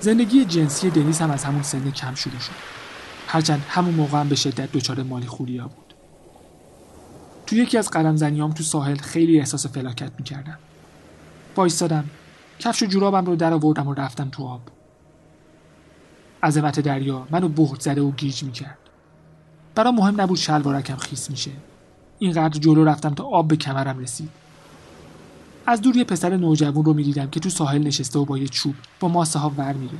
زندگی 0.00 0.44
جنسی 0.44 0.90
دنیس 0.90 1.22
هم 1.22 1.30
از 1.30 1.44
همون 1.44 1.62
سن 1.62 1.90
کم 1.90 2.14
شروع 2.14 2.38
شد. 2.38 2.52
هرچند 3.26 3.64
همون 3.68 3.94
موقع 3.94 4.20
هم 4.20 4.28
به 4.28 4.34
شدت 4.34 4.72
دچار 4.72 5.02
مالی 5.02 5.26
خولیا 5.26 5.68
بود. 5.68 5.83
تو 7.54 7.60
یکی 7.60 7.78
از 7.78 7.90
قدم 7.90 8.16
زنیام 8.16 8.52
تو 8.52 8.62
ساحل 8.62 8.96
خیلی 8.96 9.38
احساس 9.38 9.66
فلاکت 9.66 10.12
می‌کردم. 10.18 10.58
وایستادم. 11.56 12.04
کفش 12.58 12.82
و 12.82 12.86
جورابم 12.86 13.24
رو 13.24 13.36
در 13.36 13.52
آوردم 13.52 13.88
و 13.88 13.94
رفتم 13.94 14.28
تو 14.28 14.44
آب. 14.44 14.60
عظمت 16.42 16.80
دریا 16.80 17.26
منو 17.30 17.48
بهت 17.48 17.80
زده 17.80 18.00
و 18.02 18.10
گیج 18.10 18.42
می‌کرد. 18.42 18.78
برا 19.74 19.92
مهم 19.92 20.20
نبود 20.20 20.38
شلوارکم 20.38 20.96
خیس 20.96 21.30
میشه. 21.30 21.50
اینقدر 22.18 22.58
جلو 22.58 22.84
رفتم 22.84 23.14
تا 23.14 23.24
آب 23.24 23.48
به 23.48 23.56
کمرم 23.56 23.98
رسید. 23.98 24.30
از 25.66 25.80
دور 25.80 25.96
یه 25.96 26.04
پسر 26.04 26.36
نوجوان 26.36 26.84
رو 26.84 26.94
می‌دیدم 26.94 27.30
که 27.30 27.40
تو 27.40 27.50
ساحل 27.50 27.82
نشسته 27.82 28.18
و 28.18 28.24
با 28.24 28.38
یه 28.38 28.48
چوب 28.48 28.74
با 29.00 29.08
ماسه 29.08 29.38
ها 29.38 29.52
ور 29.56 29.72
میره. 29.72 29.98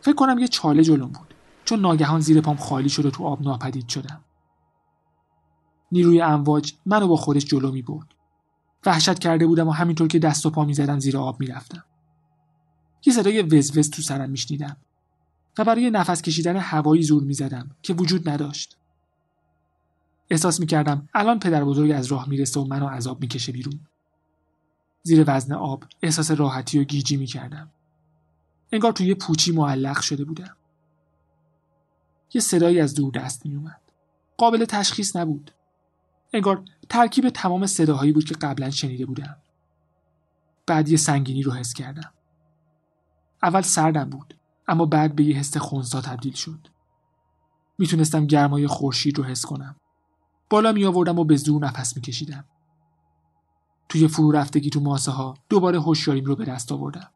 فکر 0.00 0.14
کنم 0.14 0.38
یه 0.38 0.48
چاله 0.48 0.82
جلوم 0.82 1.08
بود. 1.08 1.34
چون 1.64 1.80
ناگهان 1.80 2.20
زیر 2.20 2.40
پام 2.40 2.56
خالی 2.56 2.88
شد 2.88 3.06
و 3.06 3.10
تو 3.10 3.24
آب 3.24 3.42
ناپدید 3.42 3.88
شدم. 3.88 4.20
نیروی 5.94 6.20
امواج 6.20 6.72
منو 6.86 7.08
با 7.08 7.16
خودش 7.16 7.44
جلو 7.44 7.72
می 7.72 7.82
برد. 7.82 8.06
وحشت 8.86 9.18
کرده 9.18 9.46
بودم 9.46 9.68
و 9.68 9.70
همینطور 9.70 10.08
که 10.08 10.18
دست 10.18 10.46
و 10.46 10.50
پا 10.50 10.64
می‌زدم 10.64 10.98
زیر 10.98 11.18
آب 11.18 11.40
می‌رفتم 11.40 11.84
یه 13.06 13.12
صدای 13.12 13.42
وزوز 13.42 13.90
تو 13.90 14.02
سرم 14.02 14.30
میشنیدم 14.30 14.76
و 15.58 15.64
برای 15.64 15.90
نفس 15.90 16.22
کشیدن 16.22 16.56
هوایی 16.56 17.02
زور 17.02 17.22
می‌زدم 17.22 17.70
که 17.82 17.94
وجود 17.94 18.28
نداشت. 18.28 18.76
احساس 20.30 20.60
می‌کردم 20.60 21.08
الان 21.14 21.38
پدر 21.38 21.64
بزرگ 21.64 21.90
از 21.90 22.06
راه 22.06 22.28
می‌رسه 22.28 22.60
و 22.60 22.64
منو 22.64 22.88
عذاب 22.88 23.20
می‌کشه 23.20 23.52
بیرون. 23.52 23.80
زیر 25.02 25.24
وزن 25.26 25.54
آب 25.54 25.84
احساس 26.02 26.30
راحتی 26.30 26.78
و 26.78 26.84
گیجی 26.84 27.16
می‌کردم 27.16 27.70
انگار 28.72 28.92
توی 28.92 29.14
پوچی 29.14 29.52
معلق 29.52 30.00
شده 30.00 30.24
بودم. 30.24 30.56
یه 32.34 32.40
صدایی 32.40 32.80
از 32.80 32.94
دور 32.94 33.12
دست 33.12 33.46
میومد 33.46 33.80
قابل 34.36 34.64
تشخیص 34.64 35.16
نبود. 35.16 35.53
انگار 36.34 36.64
ترکیب 36.88 37.28
تمام 37.28 37.66
صداهایی 37.66 38.12
بود 38.12 38.24
که 38.24 38.34
قبلا 38.34 38.70
شنیده 38.70 39.06
بودم. 39.06 39.36
بعد 40.66 40.88
یه 40.88 40.96
سنگینی 40.96 41.42
رو 41.42 41.52
حس 41.52 41.72
کردم. 41.72 42.12
اول 43.42 43.60
سردم 43.60 44.10
بود 44.10 44.34
اما 44.68 44.86
بعد 44.86 45.16
به 45.16 45.24
یه 45.24 45.36
حس 45.36 45.56
خونسا 45.56 46.00
تبدیل 46.00 46.34
شد. 46.34 46.68
می‌تونستم 47.78 48.26
گرمای 48.26 48.66
خورشید 48.66 49.18
رو 49.18 49.24
حس 49.24 49.46
کنم. 49.46 49.76
بالا 50.50 50.72
می 50.72 50.84
آوردم 50.84 51.18
و 51.18 51.24
به 51.24 51.36
زور 51.36 51.66
نفس 51.66 51.96
میکشیدم. 51.96 52.44
توی 53.88 54.08
فرو 54.08 54.32
رفتگی 54.32 54.70
تو 54.70 54.80
ماسه 54.80 55.12
ها 55.12 55.34
دوباره 55.48 55.80
هوشیاریم 55.80 56.24
رو 56.24 56.36
به 56.36 56.44
دست 56.44 56.72
آوردم. 56.72 57.10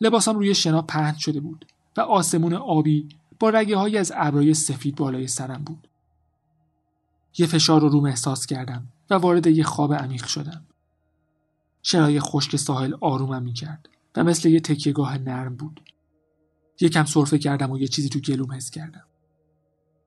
لباسم 0.00 0.34
روی 0.34 0.54
شنا 0.54 0.82
پهن 0.82 1.18
شده 1.18 1.40
بود 1.40 1.66
و 1.96 2.00
آسمون 2.00 2.54
آبی 2.54 3.08
با 3.40 3.50
رگه 3.50 3.76
های 3.76 3.98
از 3.98 4.12
ابرای 4.14 4.54
سفید 4.54 4.96
بالای 4.96 5.26
سرم 5.26 5.64
بود. 5.64 5.88
یه 7.38 7.46
فشار 7.46 7.80
رو 7.80 7.88
روم 7.88 8.04
احساس 8.04 8.46
کردم 8.46 8.88
و 9.10 9.14
وارد 9.14 9.46
یه 9.46 9.64
خواب 9.64 9.94
عمیق 9.94 10.26
شدم. 10.26 10.66
شرای 11.82 12.20
خشک 12.20 12.56
ساحل 12.56 12.94
آرومم 13.00 13.42
می‌کرد 13.42 13.88
و 14.16 14.24
مثل 14.24 14.48
یه 14.48 14.60
تکیهگاه 14.60 15.18
نرم 15.18 15.56
بود. 15.56 15.80
یکم 16.80 17.04
سرفه 17.04 17.38
کردم 17.38 17.70
و 17.70 17.78
یه 17.78 17.88
چیزی 17.88 18.08
تو 18.08 18.18
گلوم 18.20 18.52
حس 18.52 18.70
کردم. 18.70 19.06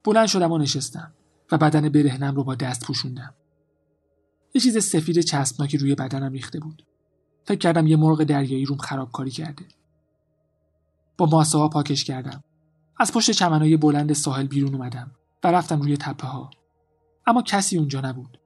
بلند 0.04 0.28
شدم 0.28 0.52
و 0.52 0.58
نشستم 0.58 1.14
و 1.52 1.58
بدن 1.58 1.90
برهنم 1.90 2.36
رو 2.36 2.44
با 2.44 2.56
دست 2.56 2.86
پوشوندم. 2.86 3.34
یه 4.54 4.62
چیز 4.62 4.78
سفید 4.86 5.20
چسبناکی 5.20 5.78
روی 5.78 5.96
بدنم 5.96 6.32
ریخته 6.32 6.60
بود. 6.60 6.86
فکر 7.46 7.58
کردم 7.58 7.88
یه 7.88 7.96
مرغ 7.96 8.24
دریایی 8.24 8.66
روم 8.66 8.78
خرابکاری 8.78 9.32
کرده. 9.32 9.66
با 11.18 11.26
ماسه 11.26 11.58
ها 11.58 11.68
پاکش 11.68 12.04
کردم. 12.04 12.44
از 12.98 13.12
پشت 13.12 13.32
چمنهای 13.32 13.78
بلند 13.78 14.14
ساحل 14.14 14.48
بیرون 14.48 14.76
اومدم 14.76 15.12
و 15.44 15.52
رفتم 15.52 15.82
روی 15.82 15.98
تپه 15.98 16.28
ها 16.28 16.50
اما 17.30 17.42
کسی 17.42 17.78
اونجا 17.78 18.02
نبود. 18.02 18.40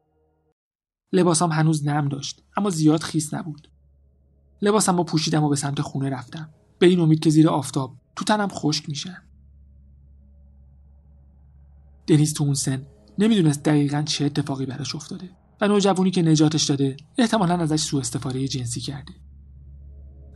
لباسم 1.12 1.52
هنوز 1.52 1.88
نم 1.88 2.10
داشت 2.10 2.43
اما 2.58 2.69
زیاد 2.69 3.04
خیس 3.04 3.34
نبود. 3.34 3.67
لباسم 4.62 4.98
رو 4.98 5.04
پوشیدم 5.04 5.43
و 5.43 5.50
به 5.50 5.56
سمت 5.56 5.82
خونه 5.82 6.10
رفتم. 6.10 6.54
به 6.80 6.88
این 6.88 7.00
امید 7.00 7.19
که 7.19 7.30
زیر 7.30 7.50
آفتاب 7.50 7.96
تو 8.15 8.26
تنم 8.26 8.48
خشک 8.48 8.89
میشن 8.89 9.17
دنیز 12.08 12.34
تو 12.34 12.43
اون 12.43 12.54
سن 12.54 12.86
نمی‌دونست 13.19 13.63
دقیقا 13.63 14.02
چه 14.02 14.26
اتفاقی 14.26 14.65
براش 14.65 14.96
افتاده 14.96 15.30
و 15.62 15.67
نوجوانی 15.67 16.12
که 16.12 16.22
نجاتش 16.22 16.63
داده 16.63 16.98
احتمالا 17.17 17.58
ازش 17.58 17.80
سوء 17.80 18.00
استفاده 18.00 18.48
جنسی 18.48 18.82
کرده. 18.82 19.13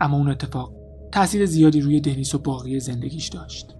اما 0.01 0.17
اون 0.17 0.29
اتفاق 0.29 0.73
تاثیر 1.11 1.45
زیادی 1.45 1.81
روی 1.81 2.01
دنیس 2.01 2.35
و 2.35 2.39
باقی 2.39 2.79
زندگیش 2.79 3.27
داشت. 3.27 3.76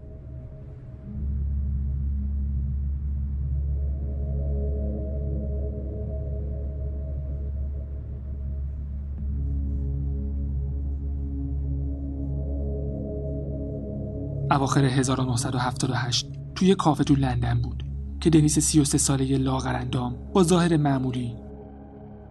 اواخر 14.68 14.86
1978 14.86 16.28
توی 16.56 16.76
کافه 16.76 17.04
تو 17.04 17.16
لندن 17.16 17.62
بود 17.62 17.84
که 18.22 18.30
دنیس 18.30 18.60
33 18.60 18.98
ساله 18.98 19.38
لاغرندام 19.38 20.16
با 20.34 20.44
ظاهر 20.44 20.78
معمولی 20.78 21.36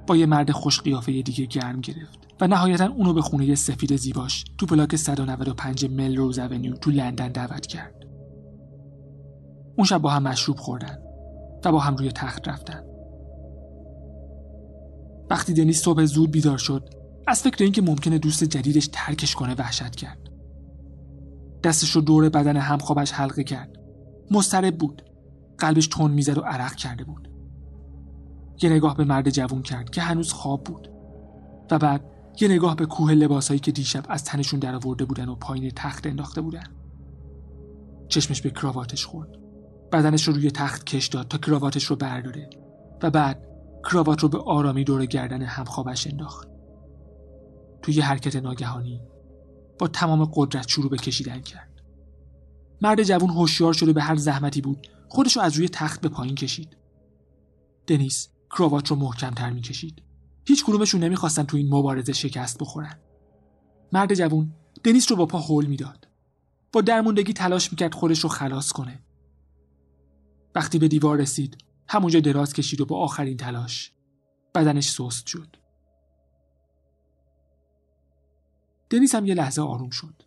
با 0.06 0.16
یه 0.16 0.26
مرد 0.26 0.50
خوش 0.50 0.80
قیافه 0.80 1.22
دیگه 1.22 1.44
گرم 1.46 1.80
گرفت 1.80 2.18
و 2.40 2.46
نهایتا 2.46 2.86
اونو 2.86 3.12
به 3.12 3.22
خونه 3.22 3.54
سفید 3.54 3.96
زیباش 3.96 4.44
تو 4.58 4.66
بلاک 4.66 4.96
195 4.96 5.84
ملروز 5.84 6.38
اونیو 6.38 6.72
تو 6.72 6.90
لندن 6.90 7.28
دعوت 7.28 7.66
کرد. 7.66 7.94
اون 9.76 9.86
شب 9.86 9.98
با 9.98 10.10
هم 10.10 10.22
مشروب 10.22 10.56
خوردن 10.56 10.98
و 11.64 11.72
با 11.72 11.78
هم 11.78 11.96
روی 11.96 12.12
تخت 12.12 12.48
رفتن. 12.48 12.82
وقتی 15.30 15.54
دنیس 15.54 15.82
صبح 15.82 16.04
زود 16.04 16.30
بیدار 16.30 16.58
شد 16.58 16.88
از 17.26 17.42
فکر 17.42 17.64
اینکه 17.64 17.82
ممکنه 17.82 18.18
دوست 18.18 18.44
جدیدش 18.44 18.88
ترکش 18.92 19.34
کنه 19.34 19.54
وحشت 19.54 19.96
کرد. 19.96 20.35
دستش 21.66 21.90
رو 21.90 22.00
دور 22.00 22.28
بدن 22.28 22.56
همخوابش 22.56 23.12
حلقه 23.12 23.44
کرد. 23.44 23.76
مضطرب 24.30 24.78
بود. 24.78 25.02
قلبش 25.58 25.86
تون 25.86 26.10
می‌زد 26.10 26.38
و 26.38 26.40
عرق 26.40 26.74
کرده 26.74 27.04
بود. 27.04 27.28
یه 28.62 28.70
نگاه 28.70 28.96
به 28.96 29.04
مرد 29.04 29.30
جوون 29.30 29.62
کرد 29.62 29.90
که 29.90 30.00
هنوز 30.00 30.32
خواب 30.32 30.64
بود 30.64 30.88
و 31.70 31.78
بعد 31.78 32.04
یه 32.40 32.48
نگاه 32.48 32.76
به 32.76 32.86
کوه 32.86 33.12
لباسایی 33.12 33.60
که 33.60 33.72
دیشب 33.72 34.04
از 34.08 34.24
تنشون 34.24 34.60
درآورده 34.60 35.04
بودن 35.04 35.28
و 35.28 35.34
پایین 35.34 35.70
تخت 35.76 36.06
انداخته 36.06 36.40
بودن 36.40 36.66
چشمش 38.08 38.42
به 38.42 38.50
کراواتش 38.50 39.06
خورد 39.06 39.28
بدنش 39.92 40.28
رو 40.28 40.34
روی 40.34 40.50
تخت 40.50 40.86
کش 40.86 41.06
داد 41.06 41.28
تا 41.28 41.38
کراواتش 41.38 41.84
رو 41.84 41.96
برداره 41.96 42.50
و 43.02 43.10
بعد 43.10 43.46
کراوات 43.90 44.22
رو 44.22 44.28
به 44.28 44.38
آرامی 44.38 44.84
دور 44.84 45.06
گردن 45.06 45.42
همخوابش 45.42 46.06
انداخت 46.06 46.48
توی 47.82 48.00
حرکت 48.00 48.36
ناگهانی 48.36 49.00
با 49.78 49.88
تمام 49.88 50.30
قدرت 50.34 50.68
شروع 50.68 50.90
به 50.90 50.96
کشیدن 50.96 51.40
کرد. 51.40 51.82
مرد 52.82 53.02
جوون 53.02 53.30
هوشیار 53.30 53.72
شده 53.72 53.92
به 53.92 54.02
هر 54.02 54.16
زحمتی 54.16 54.60
بود 54.60 54.86
خودش 55.08 55.36
رو 55.36 55.42
از 55.42 55.56
روی 55.56 55.68
تخت 55.68 56.00
به 56.00 56.08
پایین 56.08 56.34
کشید. 56.34 56.76
دنیس 57.86 58.28
کراوات 58.50 58.88
رو 58.88 58.96
محکمتر 58.96 59.50
می‌کشید. 59.50 60.02
هیچ 60.46 60.64
کدومشون 60.64 61.04
نمی‌خواستن 61.04 61.42
تو 61.42 61.56
این 61.56 61.74
مبارزه 61.74 62.12
شکست 62.12 62.58
بخورن. 62.58 62.98
مرد 63.92 64.14
جوون 64.14 64.52
دنیس 64.84 65.10
رو 65.10 65.16
با 65.16 65.26
پا 65.26 65.38
هول 65.38 65.66
می‌داد. 65.66 66.08
با 66.72 66.80
درموندگی 66.80 67.32
تلاش 67.32 67.72
می‌کرد 67.72 67.94
خودش 67.94 68.20
رو 68.20 68.28
خلاص 68.28 68.72
کنه. 68.72 69.02
وقتی 70.54 70.78
به 70.78 70.88
دیوار 70.88 71.18
رسید 71.18 71.58
همونجا 71.88 72.20
دراز 72.20 72.52
کشید 72.52 72.80
و 72.80 72.86
با 72.86 72.98
آخرین 72.98 73.36
تلاش 73.36 73.92
بدنش 74.54 74.90
سست 74.90 75.26
شد. 75.26 75.55
دنیس 78.90 79.14
هم 79.14 79.26
یه 79.26 79.34
لحظه 79.34 79.62
آروم 79.62 79.90
شد. 79.90 80.22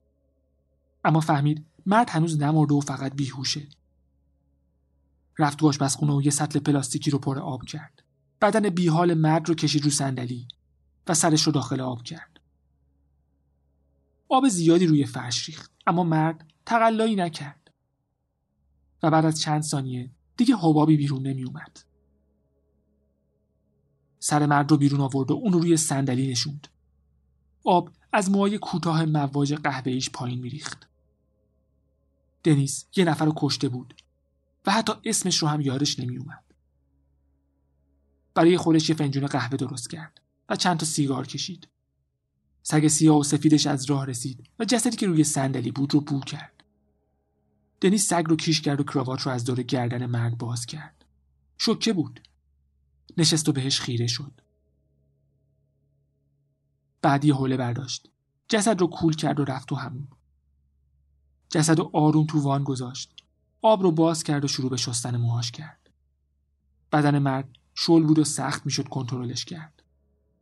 اما 1.04 1.19
فهمید 1.19 1.65
مرد 1.86 2.10
هنوز 2.10 2.41
نمرده 2.41 2.74
و 2.76 2.80
فقط 2.80 3.15
بیهوشه. 3.15 3.67
رفت 5.39 5.60
تو 5.60 5.67
آشپزخونه 5.67 6.13
و 6.13 6.22
یه 6.22 6.32
سطل 6.32 6.60
پلاستیکی 6.60 7.12
رو 7.12 7.19
پر 7.19 7.39
آب 7.39 7.65
کرد. 7.65 8.04
بدن 8.41 8.69
بیحال 8.69 9.13
مرد 9.13 9.50
رو 9.50 9.56
کشید 9.56 9.84
رو 9.84 9.89
صندلی 9.89 10.48
و 11.08 11.13
سرش 11.13 11.43
رو 11.43 11.52
داخل 11.52 11.82
آب 11.82 12.04
کرد. 12.04 12.39
آب 14.30 14.48
زیادی 14.48 14.88
روی 14.88 15.06
فرش 15.06 15.50
ریخت 15.50 15.72
اما 15.88 16.04
مرد 16.04 16.45
تقلایی 16.65 17.15
نکرد. 17.15 17.72
و 19.04 19.12
بعد 19.12 19.26
از 19.26 19.39
چند 19.41 19.62
ثانیه 19.62 20.12
دیگه 20.38 20.56
حبابی 20.56 20.98
بیرون 20.98 21.28
نمی 21.28 21.43
اومد. 21.43 21.80
سر 24.19 24.45
مرد 24.45 24.72
رو 24.72 24.78
بیرون 24.78 25.02
آورد 25.02 25.32
و 25.32 25.34
اون 25.34 25.54
رو 25.54 25.60
روی 25.60 25.78
صندلی 25.78 26.32
نشوند. 26.32 26.67
آب 27.65 27.89
از 28.13 28.32
موهای 28.32 28.58
کوتاه 28.58 29.06
مواج 29.06 29.54
قهوه‌ایش 29.54 30.10
پایین 30.10 30.39
میریخت. 30.39 30.88
دنیس 32.43 32.86
یه 32.95 33.06
نفر 33.06 33.26
رو 33.26 33.34
کشته 33.36 33.69
بود 33.69 33.93
و 34.65 34.72
حتی 34.72 34.93
اسمش 35.06 35.38
رو 35.38 35.48
هم 35.48 35.62
یادش 35.62 36.00
نمی 36.00 36.17
اومد. 36.17 36.43
برای 38.34 38.58
خودش 38.58 38.89
یه 38.89 38.95
فنجون 38.95 39.28
قهوه 39.28 39.58
درست 39.58 39.89
کرد 39.89 40.22
و 40.50 40.56
چند 40.56 40.78
تا 40.78 40.86
سیگار 40.86 41.28
کشید. 41.28 41.67
سگ 42.63 42.88
سیاه 42.88 43.19
و 43.19 43.24
سفیدش 43.24 43.67
از 43.67 43.86
راه 43.86 44.06
رسید 44.06 44.50
و 44.60 44.65
جسدی 44.65 44.98
که 44.98 45.08
روی 45.08 45.24
صندلی 45.24 45.72
بود 45.72 45.93
رو 45.93 46.02
بو 46.02 46.19
کرد. 46.19 46.63
دنیس 47.82 48.08
سگ 48.08 48.24
رو 48.28 48.36
کیش 48.36 48.62
کرد 48.62 48.80
و 48.80 48.84
کراوات 48.84 49.22
رو 49.22 49.32
از 49.32 49.45
دور 49.45 49.62
گردن 49.62 50.06
مرد 50.06 50.38
باز 50.38 50.65
کرد. 50.65 51.06
شوکه 51.58 51.93
بود. 51.93 52.22
نشست 53.17 53.50
و 53.50 53.52
بهش 53.52 53.80
خیره 53.80 54.08
شد. 54.08 54.32
بعدی 57.02 57.32
حوله 57.32 57.58
برداشت. 57.58 58.10
جسد 58.50 58.82
رو 58.82 58.88
کول 58.88 59.16
کرد 59.16 59.40
و 59.40 59.46
رفت 59.46 59.68
تو 59.68 59.76
همون. 59.76 60.08
جسد 61.50 61.80
رو 61.80 61.92
آروم 61.94 62.26
تو 62.26 62.40
وان 62.40 62.64
گذاشت. 62.64 63.16
آب 63.62 63.84
رو 63.84 63.92
باز 63.92 64.24
کرد 64.24 64.46
و 64.46 64.48
شروع 64.48 64.70
به 64.70 64.78
شستن 64.78 65.18
موهاش 65.18 65.52
کرد. 65.52 65.90
بدن 66.92 67.20
مرد 67.20 67.50
شل 67.76 68.04
بود 68.04 68.20
و 68.20 68.24
سخت 68.24 68.66
می‌شد 68.66 68.88
کنترلش 68.88 69.46
کرد. 69.46 69.84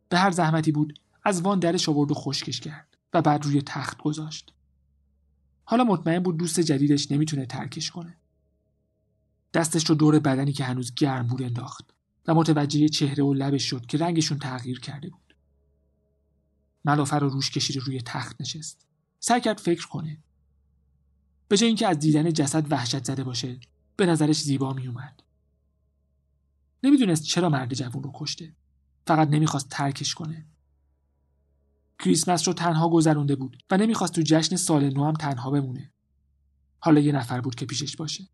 به 0.08 0.18
هر 0.18 0.30
زحمتی 0.30 0.72
بود 0.72 0.98
از 1.24 1.42
وان 1.42 1.58
درش 1.58 1.88
آورد 1.88 2.10
و 2.10 2.14
خشکش 2.14 2.60
کرد 2.60 2.96
و 3.12 3.22
بعد 3.22 3.44
روی 3.44 3.62
تخت 3.62 3.98
گذاشت. 3.98 4.52
حالا 5.64 5.84
مطمئن 5.84 6.18
بود 6.18 6.36
دوست 6.36 6.60
جدیدش 6.60 7.12
نمی‌تونه 7.12 7.46
ترکش 7.46 7.90
کنه. 7.90 8.16
دستش 9.54 9.88
رو 9.88 9.94
دور 9.94 10.18
بدنی 10.18 10.52
که 10.52 10.64
هنوز 10.64 10.94
گرم 10.94 11.26
بود 11.26 11.42
انداخت 11.42 11.94
و 12.26 12.34
متوجه 12.34 12.88
چهره 12.88 13.24
و 13.24 13.34
لبش 13.34 13.64
شد 13.64 13.86
که 13.86 13.98
رنگشون 13.98 14.38
تغییر 14.38 14.80
کرده 14.80 15.08
بود. 15.08 15.27
ملافه 16.88 17.16
رو 17.16 17.28
روش 17.28 17.50
کشید 17.50 17.76
روی 17.76 18.00
تخت 18.00 18.40
نشست. 18.40 18.86
سعی 19.20 19.40
کرد 19.40 19.58
فکر 19.58 19.86
کنه. 19.86 20.18
به 21.48 21.56
جای 21.56 21.66
اینکه 21.66 21.88
از 21.88 21.98
دیدن 21.98 22.32
جسد 22.32 22.72
وحشت 22.72 23.04
زده 23.04 23.24
باشه، 23.24 23.60
به 23.96 24.06
نظرش 24.06 24.42
زیبا 24.42 24.72
می 24.72 24.86
اومد. 24.86 25.22
نمی‌دونست 26.82 27.22
چرا 27.22 27.48
مرد 27.48 27.74
جوون 27.74 28.02
رو 28.02 28.12
کشته 28.14 28.56
فقط 29.06 29.28
نمی‌خواست 29.28 29.68
ترکش 29.68 30.14
کنه 30.14 30.46
کریسمس 31.98 32.48
رو 32.48 32.54
تنها 32.54 32.88
گذرونده 32.88 33.36
بود 33.36 33.62
و 33.70 33.76
نمی‌خواست 33.76 34.14
تو 34.14 34.22
جشن 34.22 34.56
سال 34.56 34.90
نو 34.90 35.04
هم 35.04 35.14
تنها 35.14 35.50
بمونه 35.50 35.92
حالا 36.80 37.00
یه 37.00 37.12
نفر 37.12 37.40
بود 37.40 37.54
که 37.54 37.66
پیشش 37.66 37.96
باشه 37.96 38.28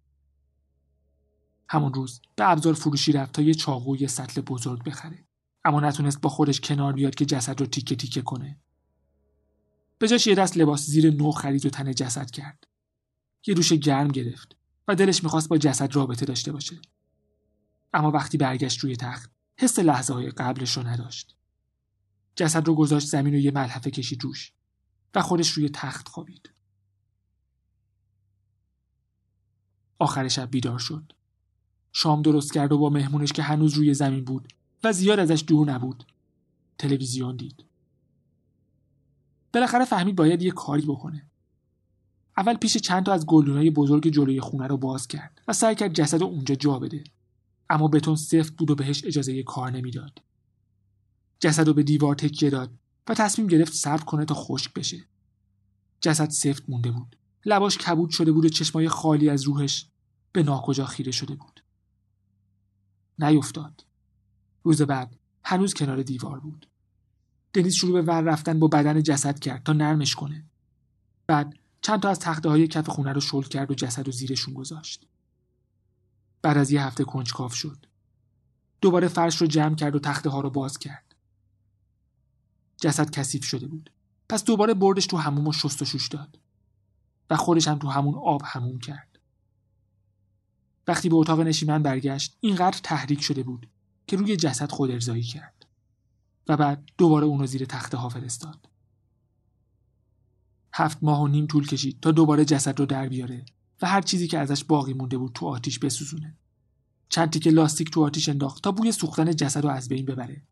همون 1.69 1.95
روز 1.95 2.21
به 2.37 2.51
ابزار 2.51 2.75
فروشی 2.75 3.13
رفت 3.13 3.33
تا 3.33 3.43
یه 3.43 3.55
چاقو 3.55 3.97
یه 3.97 4.07
سطل 4.07 4.41
بزرگ 4.41 4.85
بخره 4.85 5.25
اما 5.65 5.81
نتونست 5.81 6.21
با 6.21 6.31
خودش 6.31 6.61
کنار 6.61 6.93
بیاد 6.93 7.15
که 7.15 7.25
جسد 7.25 7.61
رو 7.61 7.67
تیکه 7.67 7.97
تیکه 7.97 8.23
کنه. 8.23 8.59
به 9.99 10.09
جاش 10.09 10.27
یه 10.27 10.35
دست 10.35 10.57
لباس 10.57 10.87
زیر 10.87 11.15
نو 11.15 11.31
خرید 11.31 11.67
و 11.67 11.71
تن 11.71 11.95
جسد 11.95 12.31
کرد. 12.31 12.67
یه 13.47 13.55
دوش 13.55 13.73
گرم 13.73 14.09
گرفت 14.09 14.57
و 14.89 14.95
دلش 14.95 15.25
می‌خواست 15.25 15.49
با 15.49 15.59
جسد 15.59 15.97
رابطه 15.97 16.27
داشته 16.27 16.53
باشه. 16.53 16.81
اما 17.95 18.11
وقتی 18.11 18.39
برگشت 18.39 18.81
روی 18.81 18.97
تخت 18.97 19.31
حس 19.57 19.79
لحظه 19.79 20.15
های 20.15 20.31
قبلش 20.31 20.77
رو 20.77 20.87
نداشت. 20.87 21.37
جسد 22.37 22.67
رو 22.67 22.75
گذاشت 22.75 23.09
زمین 23.09 23.35
و 23.35 23.39
یه 23.39 23.51
ملحفه 23.51 23.91
کشید 23.91 24.25
روش 24.25 24.53
و 25.15 25.23
خودش 25.23 25.51
روی 25.51 25.69
تخت 25.69 26.09
خوابید. 26.09 26.51
آخر 29.99 30.29
شب 30.29 30.51
بیدار 30.51 30.79
شد. 30.79 31.13
شام 31.93 32.23
درست 32.23 32.53
کرد 32.53 32.73
و 32.73 32.79
با 32.79 32.91
مهمونش 32.91 33.33
که 33.33 33.43
هنوز 33.43 33.75
روی 33.75 33.95
زمین 33.95 34.25
بود 34.25 34.54
و 34.85 34.93
زیاد 34.93 35.19
ازش 35.19 35.45
دور 35.47 35.71
نبود. 35.71 36.05
تلویزیون 36.79 37.37
دید. 37.37 37.65
بالاخره 39.53 39.85
فهمید 39.85 40.17
باید 40.17 40.43
یه 40.43 40.51
کاری 40.51 40.83
بکنه. 40.83 41.27
اول 42.37 42.55
پیش 42.55 42.77
چند 42.77 43.07
تا 43.07 43.13
از 43.13 43.27
گلدونای 43.27 43.71
بزرگ 43.71 44.09
جلوی 44.09 44.41
خونه 44.41 44.67
رو 44.67 44.77
باز 44.77 45.09
کرد 45.09 45.41
و 45.49 45.53
سعی 45.53 45.75
کرد 45.75 45.93
جسد 45.93 46.21
رو 46.21 46.27
اونجا 46.27 46.55
جا 46.55 46.79
بده. 46.79 47.05
اما 47.71 47.89
بتون 47.89 48.17
سفت 48.17 48.53
بود 48.53 48.71
و 48.71 48.75
بهش 48.75 49.05
اجازه 49.05 49.43
کار 49.43 49.71
نمی‌داد. 49.71 50.23
جسد 51.41 51.67
رو 51.67 51.75
به 51.75 51.83
دیوار 51.83 52.15
تکیه 52.15 52.51
داد 52.51 52.71
و 53.09 53.15
تصمیم 53.15 53.49
گرفت 53.49 53.73
صبر 53.73 54.05
کنه 54.05 54.25
تا 54.25 54.35
خشک 54.35 54.75
بشه. 54.75 55.05
جسد 56.01 56.31
سفت 56.31 56.71
مونده 56.71 56.91
بود. 56.91 57.17
لباش 57.47 57.79
کبود 57.79 58.11
شده 58.11 58.33
بود 58.33 58.45
و 58.45 58.49
چشمای 58.49 58.89
خالی 58.89 59.29
از 59.29 59.43
روحش 59.43 59.87
به 60.33 60.43
ناکجا 60.43 60.85
خیره 60.85 61.13
شده 61.13 61.35
بود. 61.35 61.61
نیفتاد. 63.19 63.85
روز 64.65 64.83
بعد 64.83 65.17
هنوز 65.45 65.75
کنار 65.75 66.03
دیوار 66.03 66.41
بود. 66.41 66.67
دنیز 67.53 67.75
شروع 67.75 67.93
به 67.93 68.03
ور 68.03 68.21
رفتن 68.21 68.59
با 68.59 68.69
بدن 68.69 69.03
جسد 69.03 69.39
کرد 69.39 69.63
تا 69.63 69.73
نرمش 69.73 70.15
کنه. 70.15 70.45
بعد 71.27 71.55
چند 71.83 72.01
تا 72.01 72.09
از 72.09 72.19
تخته 72.19 72.49
های 72.49 72.69
کف 72.69 72.89
خونه 72.89 73.13
رو 73.13 73.21
شل 73.21 73.43
کرد 73.43 73.71
و 73.71 73.75
جسد 73.75 74.07
رو 74.07 74.13
زیرشون 74.13 74.55
گذاشت. 74.55 75.07
بعد 76.43 76.59
از 76.59 76.71
یه 76.71 76.85
هفته 76.85 77.05
کنجکاو 77.05 77.51
شد. 77.51 77.87
دوباره 78.81 79.09
فرش 79.09 79.37
رو 79.37 79.47
جمع 79.47 79.75
کرد 79.75 79.97
و 79.97 79.99
تخته 79.99 80.31
ها 80.31 80.41
رو 80.41 80.51
باز 80.51 80.79
کرد. 80.79 81.15
جسد 82.77 83.11
کثیف 83.11 83.45
شده 83.45 83.67
بود. 83.67 83.91
پس 84.29 84.45
دوباره 84.45 84.75
بردش 84.75 85.07
تو 85.07 85.17
هموم 85.17 85.47
و 85.49 85.53
شست 85.53 85.83
و 85.83 85.85
شوش 85.85 86.09
داد. 86.09 86.39
و 87.31 87.37
خودش 87.37 87.69
هم 87.69 87.79
تو 87.79 87.89
همون 87.89 88.15
آب 88.15 88.43
هموم 88.45 88.79
کرد. 88.79 89.19
وقتی 90.89 91.09
به 91.09 91.17
اتاق 91.17 91.41
نشیمن 91.41 91.83
برگشت 91.83 92.37
اینقدر 92.41 92.81
تحریک 92.83 93.21
شده 93.21 93.43
بود 93.43 93.69
که 94.07 94.17
روی 94.17 94.37
جسد 94.37 94.71
خود 94.71 94.91
ارزایی 94.91 95.23
کرد 95.23 95.67
و 96.49 96.57
بعد 96.57 96.91
دوباره 96.99 97.27
اونو 97.27 97.47
زیر 97.47 97.65
تخته 97.65 97.97
ها 97.97 98.09
فرستاد. 98.09 98.69
هفت 100.73 100.99
ماه 101.03 101.23
و 101.23 101.29
نیم 101.29 101.47
طول 101.47 101.67
کشید 101.67 102.01
تا 102.01 102.11
دوباره 102.11 102.45
جسد 102.45 102.81
رو 102.81 102.87
در 102.87 103.09
بیاره 103.09 103.45
و 103.83 103.87
هر 103.87 104.01
چیزی 104.01 104.29
که 104.29 104.39
ازش 104.39 104.65
باقی 104.65 104.93
مونده 104.93 105.19
بود 105.19 105.33
تو 105.33 105.47
آتیش 105.47 105.79
بسوزونه. 105.79 106.37
چند 107.09 107.31
تیکه 107.31 107.51
لاستیک 107.51 107.91
تو 107.91 108.05
آتیش 108.05 108.29
انداخت 108.29 108.63
تا 108.63 108.73
بوی 108.73 108.93
سوختن 108.93 109.37
جسد 109.37 109.65
رو 109.65 109.71
از 109.71 109.89
بین 109.89 110.05
ببره. 110.05 110.43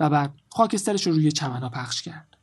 و 0.00 0.10
بعد 0.10 0.40
خاکسترش 0.50 1.06
رو 1.06 1.12
روی 1.12 1.32
چمنا 1.32 1.68
پخش 1.68 2.02
کرد. 2.02 2.36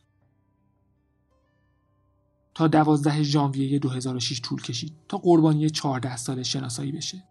تا 2.53 2.67
دوازده 2.67 3.23
ژانویه 3.23 3.79
2006 3.79 4.41
طول 4.41 4.61
کشید 4.61 4.93
تا 5.07 5.17
قربانی 5.17 5.69
14 5.69 6.17
سال 6.17 6.43
شناسایی 6.43 6.91
بشه. 6.91 7.23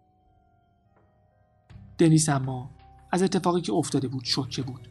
دنیس 2.03 2.29
اما. 2.29 2.69
از 3.11 3.23
اتفاقی 3.23 3.61
که 3.61 3.73
افتاده 3.73 4.07
بود 4.07 4.23
شوکه 4.23 4.61
بود. 4.61 4.87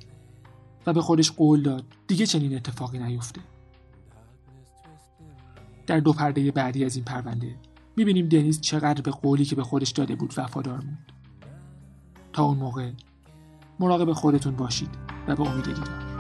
و 0.87 0.93
به 0.93 1.01
خودش 1.01 1.31
قول 1.31 1.63
داد 1.63 1.85
دیگه 2.07 2.27
چنین 2.27 2.57
اتفاقی 2.57 2.99
نیفته. 2.99 3.41
در 5.87 6.01
دو 6.01 6.13
پرده 6.13 6.51
بعدی 6.51 6.85
از 6.85 6.97
این 6.97 7.05
پرونده 7.05 7.57
می‌بینیم 7.97 8.29
دنیز 8.29 8.61
چقدر 8.61 9.03
به 9.03 9.11
قولی 9.11 9.45
که 9.45 9.57
به 9.57 9.63
خودش 9.63 9.91
داده 9.91 10.15
بود 10.15 10.35
وفادار 10.37 10.81
موند. 10.81 11.13
تا 12.33 12.45
اون 12.45 12.59
موقع 12.59 12.91
مراقب 13.81 14.13
خودتون 14.13 14.57
باشید 14.57 14.91
و 15.29 15.37
به 15.37 15.51
امید 15.51 15.65
دیدار. 15.65 16.12